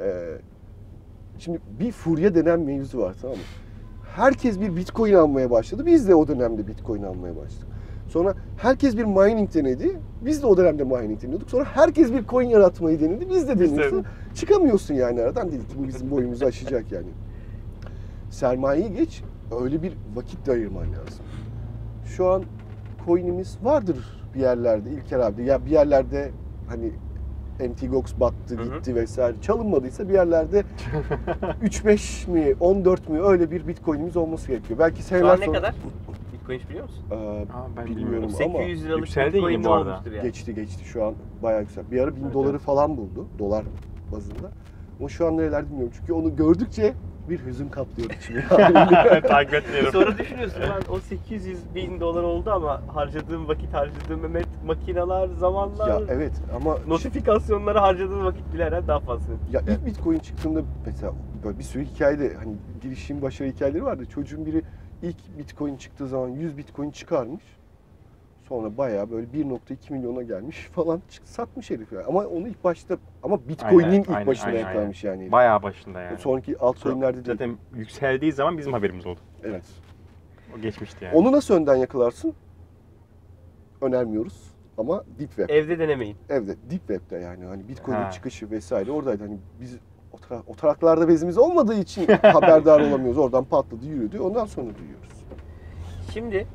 [0.00, 0.38] Ee,
[1.38, 3.42] şimdi bir furya denen mevzu var tamam mı?
[4.14, 5.86] Herkes bir bitcoin almaya başladı.
[5.86, 7.75] Biz de o dönemde bitcoin almaya başladık.
[8.08, 9.98] Sonra herkes bir mining denedi.
[10.24, 11.50] Biz de o dönemde mining deniyorduk.
[11.50, 13.30] Sonra herkes bir coin yaratmayı denedi.
[13.30, 13.76] Biz de Biz de.
[13.76, 14.04] deniyorsun.
[14.34, 15.52] Çıkamıyorsun yani aradan.
[15.52, 17.08] Dedik ki bu bizim boyumuzu aşacak yani.
[18.30, 19.22] Sermayeyi geç.
[19.62, 21.24] Öyle bir vakit de ayırman lazım.
[22.04, 22.42] Şu an
[23.06, 23.96] coin'imiz vardır
[24.34, 24.90] bir yerlerde.
[24.90, 25.44] İlker abi.
[25.44, 26.30] Ya bir yerlerde
[26.68, 26.92] hani
[27.60, 28.64] MTGOX battı Hı hı.
[28.64, 29.36] gitti vesaire.
[29.42, 30.64] Çalınmadıysa bir yerlerde
[31.64, 34.78] 3-5 mi 14 mi öyle bir bitcoin'imiz olması gerekiyor.
[34.78, 35.58] Belki seneler an ne sonra...
[35.58, 35.74] kadar?
[36.46, 37.04] Bitcoin hiç biliyor musun?
[37.10, 38.24] Ee, Aa, ben Bilmiyorum bilmiyorum.
[38.44, 39.90] ama 800 liralık yükseldi Bitcoin yine ne bu arada.
[39.90, 40.22] olmuştur yani?
[40.22, 41.84] Geçti geçti şu an bayağı güzel.
[41.90, 42.60] Bir ara 1000 Evet, doları evet.
[42.60, 43.26] falan buldu.
[43.38, 43.64] Dolar
[44.12, 44.50] bazında.
[45.00, 45.92] Ama şu an nerelerde bilmiyorum.
[45.98, 46.94] Çünkü onu gördükçe
[47.30, 48.42] bir hüzün kaplıyor içimi.
[49.28, 49.92] Takip etmiyorum.
[49.92, 55.88] Sonra düşünüyorsun lan o 800 bin dolar oldu ama harcadığım vakit, harcadığım emek, makineler, zamanlar,
[55.88, 59.32] ya evet ama notifikasyonlara harcadığım vakit bile herhalde daha fazla.
[59.52, 61.12] ya ilk Bitcoin çıktığında mesela
[61.44, 64.06] böyle bir sürü hikayede hani girişim başarı hikayeleri vardı.
[64.06, 64.62] Çocuğun biri
[65.02, 67.42] ilk Bitcoin çıktığı zaman 100 Bitcoin çıkarmış.
[68.48, 72.04] Sonra bayağı böyle 1.2 milyona gelmiş falan çık- satmış herif yani.
[72.04, 75.20] Ama onu ilk başta ama Bitcoin'in Aynen, ilk aynen, başına aynen, yakalamış yani.
[75.20, 75.32] herif.
[75.32, 76.18] Bayağı başında yani.
[76.18, 77.26] Sonraki altcoin'lerde değil.
[77.38, 79.20] Zaten yükseldiği zaman bizim haberimiz oldu.
[79.44, 79.64] Evet.
[80.56, 81.16] O geçmişti yani.
[81.16, 82.34] Onu nasıl önden yakalarsın?
[83.80, 85.48] Önermiyoruz ama Deep Web.
[85.48, 86.16] Evde denemeyin.
[86.28, 86.56] Evde.
[86.70, 88.10] Deep Web'de yani hani Bitcoin'in Ha.
[88.10, 89.22] çıkışı vesaire oradaydı.
[89.24, 89.78] Hani biz
[90.30, 93.18] o, tara- o taraklarda bezimiz olmadığı için haberdar olamıyoruz.
[93.18, 94.18] Oradan patladı, yürüdü.
[94.20, 95.24] Ondan sonra duyuyoruz.
[96.12, 96.46] Şimdi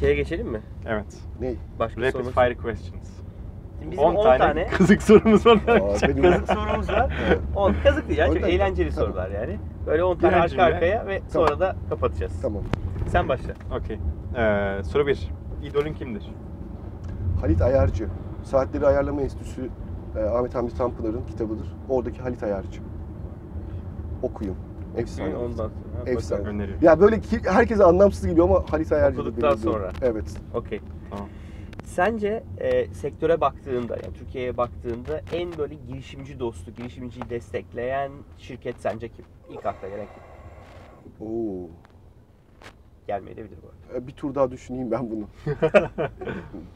[0.00, 0.60] şeye geçelim mi?
[0.86, 1.16] Evet.
[1.40, 1.54] Ne?
[1.78, 3.08] Başka Rapid sormak fire questions.
[3.78, 5.56] Şimdi bizim 10 10 tane, tane kızık sorumuz var.
[5.68, 7.12] Aa, benim- kazık sorumuz var.
[7.56, 9.08] 10 kazık değil ya çok eğlenceli Tamam.
[9.10, 9.58] sorular yani.
[9.86, 10.62] Böyle 10 tane Birer arka cümle.
[10.62, 12.32] arkaya ve sonra da kapatacağız.
[12.42, 12.62] Tamam.
[13.08, 13.52] Sen başla.
[13.78, 13.98] Okey.
[14.36, 15.28] Ee, soru 1.
[15.62, 16.30] İdolün kimdir?
[17.40, 18.08] Halit Ayarcı.
[18.42, 19.68] Saatleri Ayarlama Enstitüsü
[20.16, 21.66] e, Ahmet Hamdi Tanpınar'ın kitabıdır.
[21.88, 22.80] Oradaki Halit Ayarcı.
[24.22, 24.56] Okuyun.
[24.96, 25.36] Efsane.
[25.36, 25.68] Ondan sonra.
[25.68, 26.48] Ha, Efsane.
[26.48, 26.84] Öneriyorum.
[26.84, 29.90] Ya böyle ki, herkese anlamsız geliyor ama Halit Ayarcı da Okuduktan sonra.
[30.02, 30.36] Evet.
[30.54, 30.80] Okey.
[31.10, 31.28] Tamam.
[31.84, 39.08] Sence e, sektöre baktığında, yani Türkiye'ye baktığında en böyle girişimci dostu, girişimciyi destekleyen şirket sence
[39.08, 39.24] kim?
[39.50, 40.22] İlk akla gelen kim?
[41.26, 41.68] Oo.
[43.12, 43.98] Gelmeyebilir bu arada.
[44.04, 45.24] E, Bir tur daha düşüneyim ben bunu.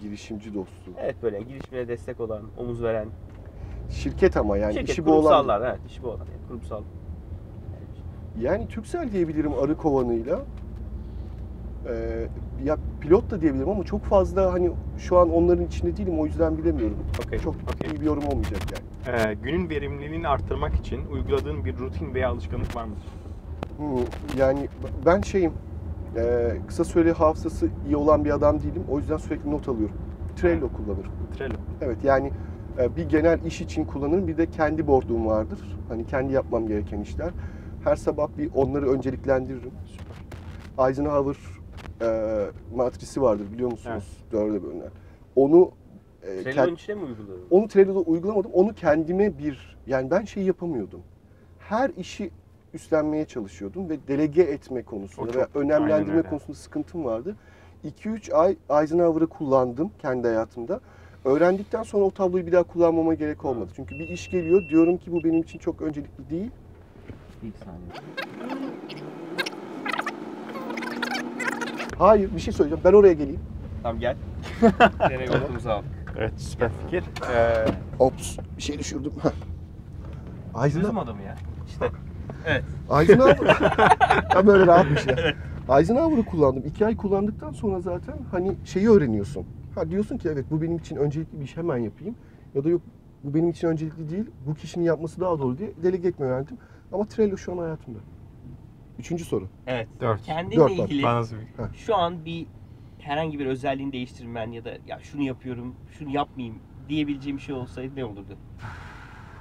[0.00, 0.90] Girişimci dostu.
[1.00, 3.08] Evet böyle girişimine destek olan, omuz veren
[3.90, 5.20] Şirket ama yani şirket, işi bu olan.
[5.22, 5.60] kurumsallar.
[5.70, 6.18] Evet, işi bu olan.
[6.18, 6.82] Yani kurumsal.
[8.40, 10.40] Yani Türksel diyebilirim arı kovanıyla.
[11.88, 12.26] Ee,
[12.64, 16.58] ya pilot da diyebilirim ama çok fazla hani şu an onların içinde değilim o yüzden
[16.58, 16.96] bilemiyorum.
[17.26, 17.38] Okey.
[17.38, 17.90] Çok okey.
[17.90, 19.16] iyi bir yorum olmayacak yani.
[19.18, 23.02] Ee, günün verimliliğini arttırmak için uyguladığın bir rutin veya alışkanlık var mıdır?
[23.76, 24.68] Hmm, yani
[25.06, 25.52] ben şeyim
[26.16, 28.84] e, kısa süreli hafızası iyi olan bir adam değilim.
[28.90, 29.96] O yüzden sürekli not alıyorum.
[30.36, 31.12] Trello kullanırım.
[31.38, 31.54] Trello.
[31.80, 32.32] Evet yani
[32.78, 34.28] e, bir genel iş için kullanırım.
[34.28, 35.58] Bir de kendi board'um vardır.
[35.88, 37.30] Hani kendi yapmam gereken işler.
[37.84, 39.72] Her sabah bir onları önceliklendiririm.
[39.86, 40.88] Süper.
[40.88, 41.36] Eisenhower
[42.02, 42.46] e,
[42.76, 44.24] matrisi vardır biliyor musunuz?
[44.32, 44.90] Dörde bölünen.
[45.36, 45.70] Onu
[46.22, 47.40] e, Trello'nun içine mi uyguladın?
[47.50, 48.50] onu Trello'da uygulamadım.
[48.52, 51.00] Onu kendime bir yani ben şey yapamıyordum.
[51.58, 52.30] Her işi
[52.74, 57.36] üstlenmeye çalışıyordum ve delege etme konusunda O ve çok- önemlendirme konusunda sıkıntım vardı.
[57.84, 60.80] 2-3 ay Eisenhower'ı kullandım kendi hayatımda.
[61.24, 63.70] Öğrendikten sonra o tabloyu bir daha kullanmama gerek olmadı.
[63.76, 66.50] Çünkü bir iş geliyor diyorum ki bu benim için çok öncelikli değil.
[67.42, 67.92] Bir saniye.
[71.98, 72.84] Hayır bir şey söyleyeceğim.
[72.84, 73.40] Ben oraya geleyim.
[73.82, 74.16] Tamam gel.
[75.10, 75.82] Deney notumuzu al.
[76.18, 77.04] Evet süper fikir.
[77.34, 77.64] Ee,
[77.98, 79.12] Ops bir şey düşürdüm.
[80.64, 81.36] Eisenhower, adamı ya.
[81.68, 81.86] İşte.
[82.46, 82.64] Evet.
[83.00, 83.46] Eisenhower.
[84.34, 85.16] ya böyle rahatmış ya.
[85.78, 86.66] Eisenhower'ı kullandım.
[86.66, 89.46] İki ay kullandıktan sonra zaten hani şeyi öğreniyorsun.
[89.74, 92.16] Ha diyorsun ki evet bu benim için öncelikli bir iş hemen yapayım.
[92.54, 92.82] Ya da yok
[93.24, 94.30] bu benim için öncelikli değil.
[94.46, 96.58] Bu kişinin yapması daha doğru diye delege etmeyi öğrendim.
[96.92, 97.98] Ama Trello şu an hayatımda.
[98.98, 99.48] Üçüncü soru.
[99.66, 99.88] Evet.
[100.00, 100.22] Dört.
[100.22, 100.84] Kendinle Dört var.
[100.84, 101.24] ilgili Bana
[101.74, 102.46] şu an bir
[102.98, 106.58] herhangi bir özelliğini değiştirmen ya da ya şunu yapıyorum, şunu yapmayayım
[106.88, 108.36] diyebileceğim bir şey olsaydı ne olurdu?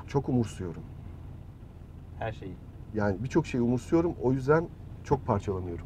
[0.08, 0.84] Çok umursuyorum.
[2.20, 2.56] Her şeyi.
[2.94, 4.14] Yani birçok şeyi umursuyorum.
[4.24, 4.68] O yüzden
[5.04, 5.86] çok parçalanıyorum.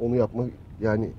[0.00, 0.50] Onu yapmak
[0.80, 1.10] yani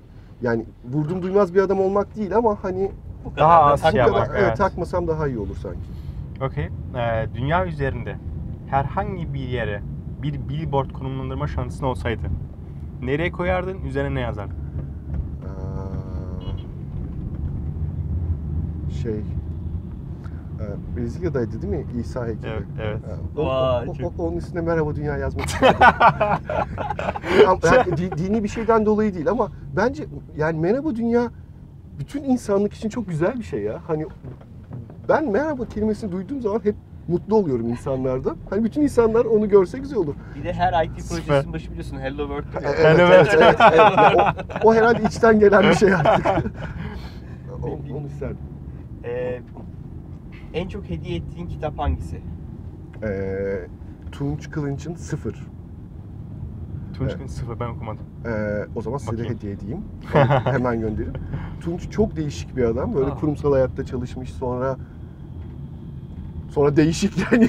[0.42, 2.90] yani vurdum duymaz bir adam olmak değil ama hani
[3.36, 4.56] Daha da az şey yapmak, evet, evet.
[4.56, 5.80] takmasam daha iyi olur sanki.
[6.40, 6.64] Okey.
[6.64, 6.70] Ee,
[7.34, 8.16] dünya üzerinde
[8.68, 9.82] herhangi bir yere
[10.22, 12.22] bir billboard konumlandırma şansın olsaydı
[13.02, 14.56] nereye koyardın, üzerine ne yazardın?
[18.88, 19.20] Ee, şey
[20.96, 22.52] Brezilya'daydı değil mi İsa heykeli?
[22.52, 22.98] Evet, evet.
[23.36, 25.74] O- Vay, o- o- çok- onun üstüne merhaba dünya yazmak istedim.
[27.64, 30.04] Yani di- dini bir şeyden dolayı değil ama bence
[30.36, 31.30] yani merhaba dünya
[31.98, 33.80] bütün insanlık için çok güzel bir şey ya.
[33.86, 34.06] Hani
[35.08, 36.74] ben merhaba kelimesini duyduğum zaman hep
[37.08, 38.34] mutlu oluyorum insanlarda.
[38.50, 40.14] Hani bütün insanlar onu görse güzel olur.
[40.38, 42.44] Bir de her IT projesinin başı biliyorsun Hello World.
[42.66, 43.08] Evet, diyor.
[43.10, 43.78] evet, evet, evet.
[43.78, 46.26] Ya o, o herhalde içten gelen bir şey artık.
[47.62, 48.36] O- onu isterdim.
[49.04, 49.40] Ee,
[50.56, 52.20] en çok hediye ettiğin kitap hangisi?
[53.02, 53.66] Ee,
[54.12, 55.46] Tunç Kılınç'ın Sıfır.
[56.94, 58.06] Tunçkin sıfır ben okumadım.
[58.26, 58.30] Ee,
[58.74, 59.36] o zaman size de Bakayım.
[59.36, 59.80] hediye edeyim.
[60.44, 61.12] Hemen gönderin.
[61.60, 62.94] Tunç çok değişik bir adam.
[62.94, 63.14] Böyle Aa.
[63.14, 64.76] kurumsal hayatta çalışmış sonra
[66.50, 67.48] sonra değişik yani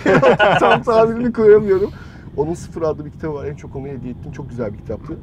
[0.59, 1.91] tam tabirini koyamıyorum.
[2.37, 3.45] Onun Sıfır adlı bir kitabı var.
[3.45, 4.31] En çok onu hediye ettim.
[4.31, 5.17] Çok güzel bir kitaptı.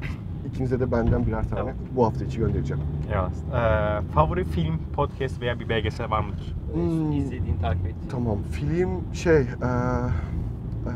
[0.47, 1.73] İkinize de benden birer tane Tamam.
[1.95, 2.83] bu hafta içi göndereceğim.
[3.11, 3.99] Eyvallah.
[3.99, 6.55] Ee, favori film, podcast veya bir belgesel var mıdır?
[6.73, 7.11] Hmm.
[7.11, 8.09] İzlediğin, takip ettiğin.
[8.11, 8.37] Tamam.
[8.51, 9.45] Film şey eee,
[10.85, 10.91] eee,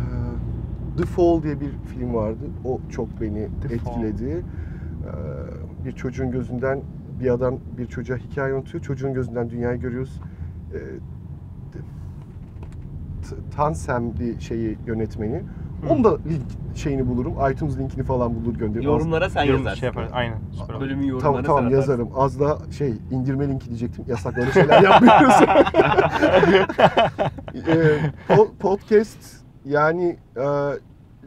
[0.97, 2.43] The Fall diye bir film vardı.
[2.65, 4.03] O çok beni The Fall.
[4.03, 4.29] etkiledi.
[4.29, 4.43] Eee,
[5.85, 6.81] bir çocuğun gözünden
[7.19, 8.83] bir adam bir çocuğa hikaye anlatıyor.
[8.83, 10.21] Çocuğun gözünden dünyayı görüyoruz.
[10.73, 10.79] Eee,
[13.29, 15.43] T- Tansem bir şeyi yönetmeni.
[15.89, 16.41] Onu da link
[16.75, 17.33] şeyini bulurum.
[17.51, 18.89] iTunes linkini falan bulur gönderirim.
[18.89, 19.79] Yorumlara sen Yorum yazarsın.
[19.79, 20.07] şey yapar.
[20.13, 20.37] Aynen.
[20.61, 20.81] Süper olur.
[20.81, 21.91] Bölümün yorumlara Tamam tamam sen atarsın.
[21.91, 22.09] yazarım.
[22.15, 24.05] Az da şey indirme linki diyecektim.
[24.07, 25.33] Yasak öyle şeyler yapmıyoruz.
[27.67, 27.99] Ee,
[28.29, 29.17] po- podcast
[29.65, 30.43] yani e,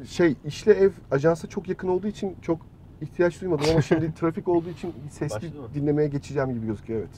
[0.07, 2.59] şey işle ev ajansa çok yakın olduğu için çok
[3.01, 5.67] ihtiyaç duymadım ama şimdi trafik olduğu için sesli Başladı mı?
[5.75, 7.11] dinlemeye geçeceğim gibi gözüküyor evet.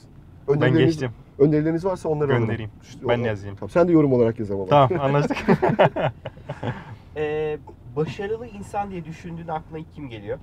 [0.47, 1.11] Ben Önerileriniz- geçtim.
[1.39, 2.45] Önerileriniz varsa onları alalım.
[2.47, 2.71] Göndereyim.
[2.83, 3.55] İşte Ben o- de yazayım.
[3.55, 4.65] Tamam, sen de yorum olarak yaz ama.
[4.65, 5.37] Tamam anlaştık.
[7.15, 7.57] Ee,
[7.95, 10.39] başarılı insan diye düşündüğün aklına ilk kim geliyor?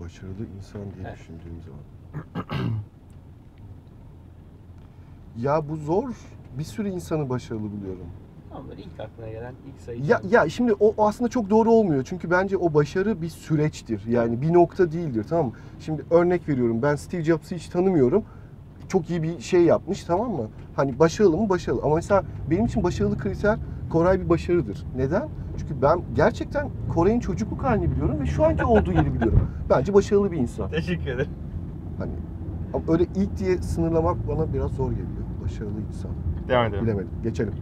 [0.00, 1.18] Başarılı insan diye Evet.
[1.18, 1.80] düşündüğüm zaman.
[5.36, 6.08] ya bu zor.
[6.58, 8.06] Bir sürü insanı başarılı buluyorum.
[8.50, 10.04] Tamam ilk aklına gelen ilk sayı.
[10.04, 12.04] Ya, ya şimdi o, o aslında çok doğru olmuyor.
[12.04, 14.02] Çünkü bence o başarı bir süreçtir.
[14.08, 15.52] Yani bir nokta değildir tamam mı?
[15.80, 16.82] Şimdi örnek veriyorum.
[16.82, 18.24] Ben Steve Jobs'ı hiç tanımıyorum.
[18.88, 20.48] Çok iyi bir şey yapmış tamam mı?
[20.76, 21.48] Hani başarılı mı?
[21.48, 21.80] Başarılı.
[21.82, 23.58] Ama mesela benim için başarılı kriter
[23.90, 24.84] Koray bir başarıdır.
[24.96, 25.28] Neden?
[25.58, 29.40] Çünkü ben gerçekten Koray'ın çocukluk halini biliyorum ve şu anki olduğu yeri biliyorum.
[29.70, 30.70] Bence başarılı bir insan.
[30.70, 31.30] Teşekkür ederim.
[31.98, 32.12] Hani
[32.74, 35.08] ama öyle ilk diye sınırlamak bana biraz zor geliyor.
[35.44, 36.10] Başarılı insan.
[36.48, 36.84] Devam edelim.
[36.84, 37.10] Bilemedim.
[37.22, 37.52] Geçelim.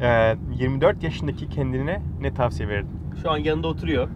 [0.00, 3.00] Ee, 24 yaşındaki kendine ne tavsiye verirdin?
[3.22, 4.08] Şu an yanında oturuyor.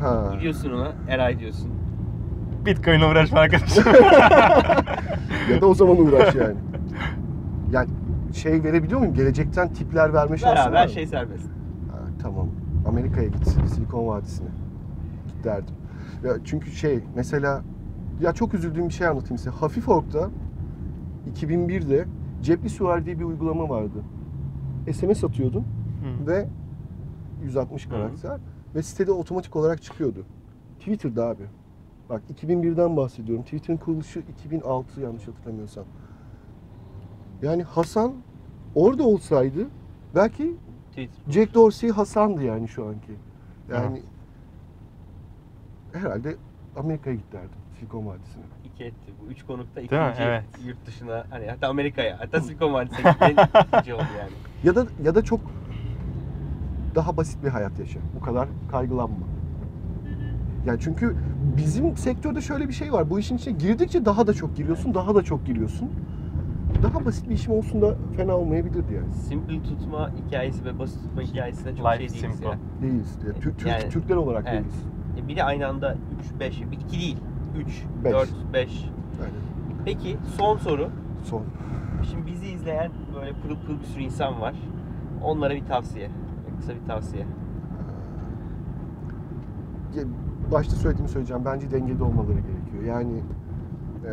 [0.00, 0.30] Ha.
[0.34, 1.70] Gidiyorsun ona Eray diyorsun.
[2.66, 3.84] Bitcoin'le uğraşma arkadaşım.
[5.50, 6.54] Ya da o zaman uğraş yani.
[7.72, 7.88] Yani
[8.34, 9.14] şey verebiliyor muyum?
[9.14, 10.92] Gelecekten tipler verme şansı var Beraber mı?
[10.92, 11.46] şey serbest.
[11.92, 12.48] Ha, tamam.
[12.88, 13.48] Amerika'ya git.
[13.48, 14.48] Silikon Vadisi'ne.
[15.28, 15.74] Git derdim.
[16.24, 17.62] Ya çünkü şey mesela
[18.20, 19.50] ya çok üzüldüğüm bir şey anlatayım size.
[19.50, 20.30] Hafif Ork'ta
[21.34, 22.06] 2001'de
[22.42, 24.02] Cepli Süvari diye bir uygulama vardı.
[24.92, 26.26] SMS atıyordun Hı.
[26.26, 26.48] ve
[27.42, 28.40] 160 karakter
[28.74, 30.24] ve sitede otomatik olarak çıkıyordu.
[30.78, 31.42] Twitter'da abi.
[32.10, 33.44] Bak 2001'den bahsediyorum.
[33.44, 35.84] Twitter'ın kuruluşu 2006 yanlış hatırlamıyorsam.
[37.42, 38.12] Yani Hasan
[38.74, 39.66] orada olsaydı
[40.14, 40.54] belki.
[41.28, 43.12] Jack Dorsey Hasan'dı yani şu anki.
[43.72, 44.02] Yani
[45.92, 46.36] herhalde
[46.76, 47.50] Amerika'ya git derdim.
[47.78, 48.42] Silikon Vadisi'ne.
[48.64, 49.12] İki etti.
[49.22, 50.44] Bu üç konukta ikinci Evet.
[50.66, 54.30] yurt dışına hani hatta Amerika'ya hatta Silikon Vadisi'ne giden ikinci oldu yani.
[54.64, 55.40] Ya da ya da çok
[56.94, 58.00] daha basit bir hayat yaşa.
[58.20, 59.26] Bu kadar kaygılanma.
[60.66, 61.16] Yani çünkü
[61.56, 63.10] bizim sektörde şöyle bir şey var.
[63.10, 65.90] Bu işin içine girdikçe daha da çok giriyorsun, daha da çok giriyorsun.
[66.82, 69.12] Daha basit bir işim olsun da fena olmayabilirdi yani.
[69.12, 72.48] Simple tutma hikayesi ve basit tutma hikayesinde çok Life şey değiliz simple.
[72.48, 72.58] ya.
[72.82, 73.18] Değiliz.
[73.26, 74.54] Ya, Tür- Türk- Yani- Türkler olarak Evet.
[74.64, 74.84] değiliz.
[75.24, 75.96] E bir de aynı anda
[76.34, 77.16] 3, 5, 2 değil.
[77.58, 78.12] 3, Beş.
[78.12, 78.90] 4, 5.
[79.20, 79.34] Aynen.
[79.84, 80.88] Peki son soru.
[81.24, 81.42] Son.
[82.10, 84.54] Şimdi bizi izleyen böyle pırıl pırıl bir sürü insan var.
[85.24, 86.10] Onlara bir tavsiye.
[86.58, 87.26] Kısa bir tavsiye.
[89.96, 90.02] Ya,
[90.52, 91.42] Başta söylediğimi söyleyeceğim.
[91.44, 92.82] Bence dengede olmaları gerekiyor.
[92.96, 93.12] Yani
[94.04, 94.10] eee,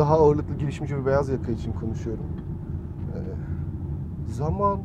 [0.00, 2.24] daha ağırlıklı girişimci bir beyaz yaka için konuşuyorum.
[3.14, 3.22] Eee,
[4.26, 4.80] zaman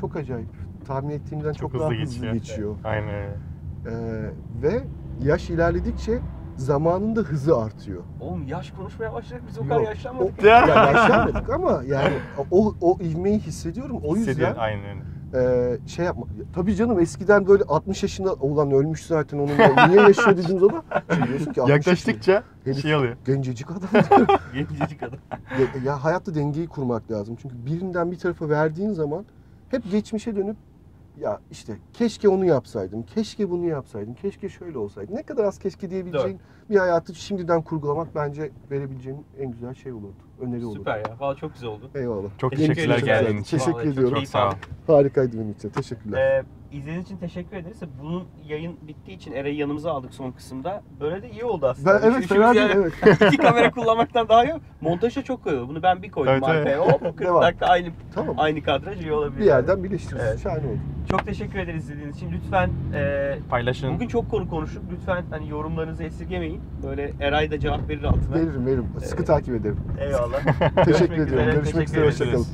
[0.00, 0.48] çok acayip.
[0.86, 2.32] tahmin ettiğimden çok, Çok daha hızlı hızlı geçiyor.
[2.34, 2.76] geçiyor.
[2.84, 3.36] Aynen öyle.
[3.86, 4.30] Ee,
[4.62, 4.82] ve
[5.22, 6.18] yaş ilerledikçe
[6.56, 8.02] zamanın da hızı artıyor.
[8.20, 10.42] Oğlum yaş konuşmaya başladık biz o Yok, kadar o- yaşlanmadık.
[10.42, 12.14] ya yaşlanmadık ama yani
[12.50, 13.96] o o ivmeyi hissediyorum.
[14.04, 15.00] O yüzden Hissediyor, Aynen öyle.
[15.34, 16.26] E, şey yapma.
[16.54, 20.82] Tabii canım eskiden böyle 60 yaşında olan ölmüş zaten onun niye yaşıyor dediğin zaman
[21.14, 21.72] şimdi diyorsun ki 60 yaşında.
[21.72, 23.16] Yaklaştıkça Herif şey oluyor.
[23.26, 24.06] gencecik adam.
[24.54, 25.18] Gencecik adam.
[25.40, 27.36] ya, ya hayatta dengeyi kurmak lazım.
[27.42, 29.24] Çünkü birinden bir tarafa verdiğin zaman
[29.70, 30.56] hep geçmişe dönüp
[31.20, 35.14] ya işte keşke onu yapsaydım, keşke bunu yapsaydım, keşke şöyle olsaydı.
[35.14, 40.25] Ne kadar az keşke diyebileceğin bir hayatı şimdiden kurgulamak bence verebileceğin en güzel şey olurdu.
[40.40, 40.78] Öneri olurdu.
[40.78, 41.16] Süper ya.
[41.20, 41.90] Valla çok güzel oldu.
[41.94, 42.28] Eyvallah.
[42.38, 43.06] Çok Teşekkür teşekkürler ederim.
[43.24, 43.58] geldiğin için.
[43.58, 44.14] Teşekkür Vallahi çok ediyorum.
[44.14, 44.46] Keyif sağ ol.
[44.48, 44.58] aldım.
[44.86, 45.68] Harikaydı benim için.
[45.68, 46.18] Teşekkürler.
[46.40, 46.44] Ee,
[46.76, 47.80] izlediğiniz için teşekkür ederiz.
[48.02, 50.82] Bunun yayın bittiği için Eray'ı yanımıza aldık son kısımda.
[51.00, 52.02] Böyle de iyi oldu aslında.
[52.02, 52.72] ben evet fena değil yani
[53.04, 53.22] evet.
[53.32, 54.54] İki kamera kullanmaktan daha iyi.
[54.80, 55.68] Montajda çok koyuyor.
[55.68, 56.44] Bunu ben bir koydum tabii.
[56.58, 56.78] arkaya.
[56.78, 57.42] Hop 40 Devam.
[57.42, 58.34] dakika aynı Tamam.
[58.38, 59.40] aynı kadraj iyi olabilir.
[59.40, 60.24] Bir yerden birleştiririz.
[60.28, 60.40] Evet.
[60.42, 60.78] Şahane oldu.
[61.10, 62.32] Çok teşekkür ederiz izlediğiniz için.
[62.32, 63.94] Lütfen e, Paylaşın.
[63.94, 64.82] bugün çok konu konuştuk.
[64.92, 66.60] Lütfen hani yorumlarınızı esirgemeyin.
[66.86, 68.34] Böyle Eray da cevap verir altına.
[68.34, 68.86] Veririm veririm.
[69.04, 69.78] Sıkı Ee, takip ederim.
[70.00, 70.40] Eyvallah.
[70.84, 71.52] Teşekkür ediyorum.
[71.52, 72.06] Görüşmek üzere.
[72.06, 72.46] Hoşçakalın.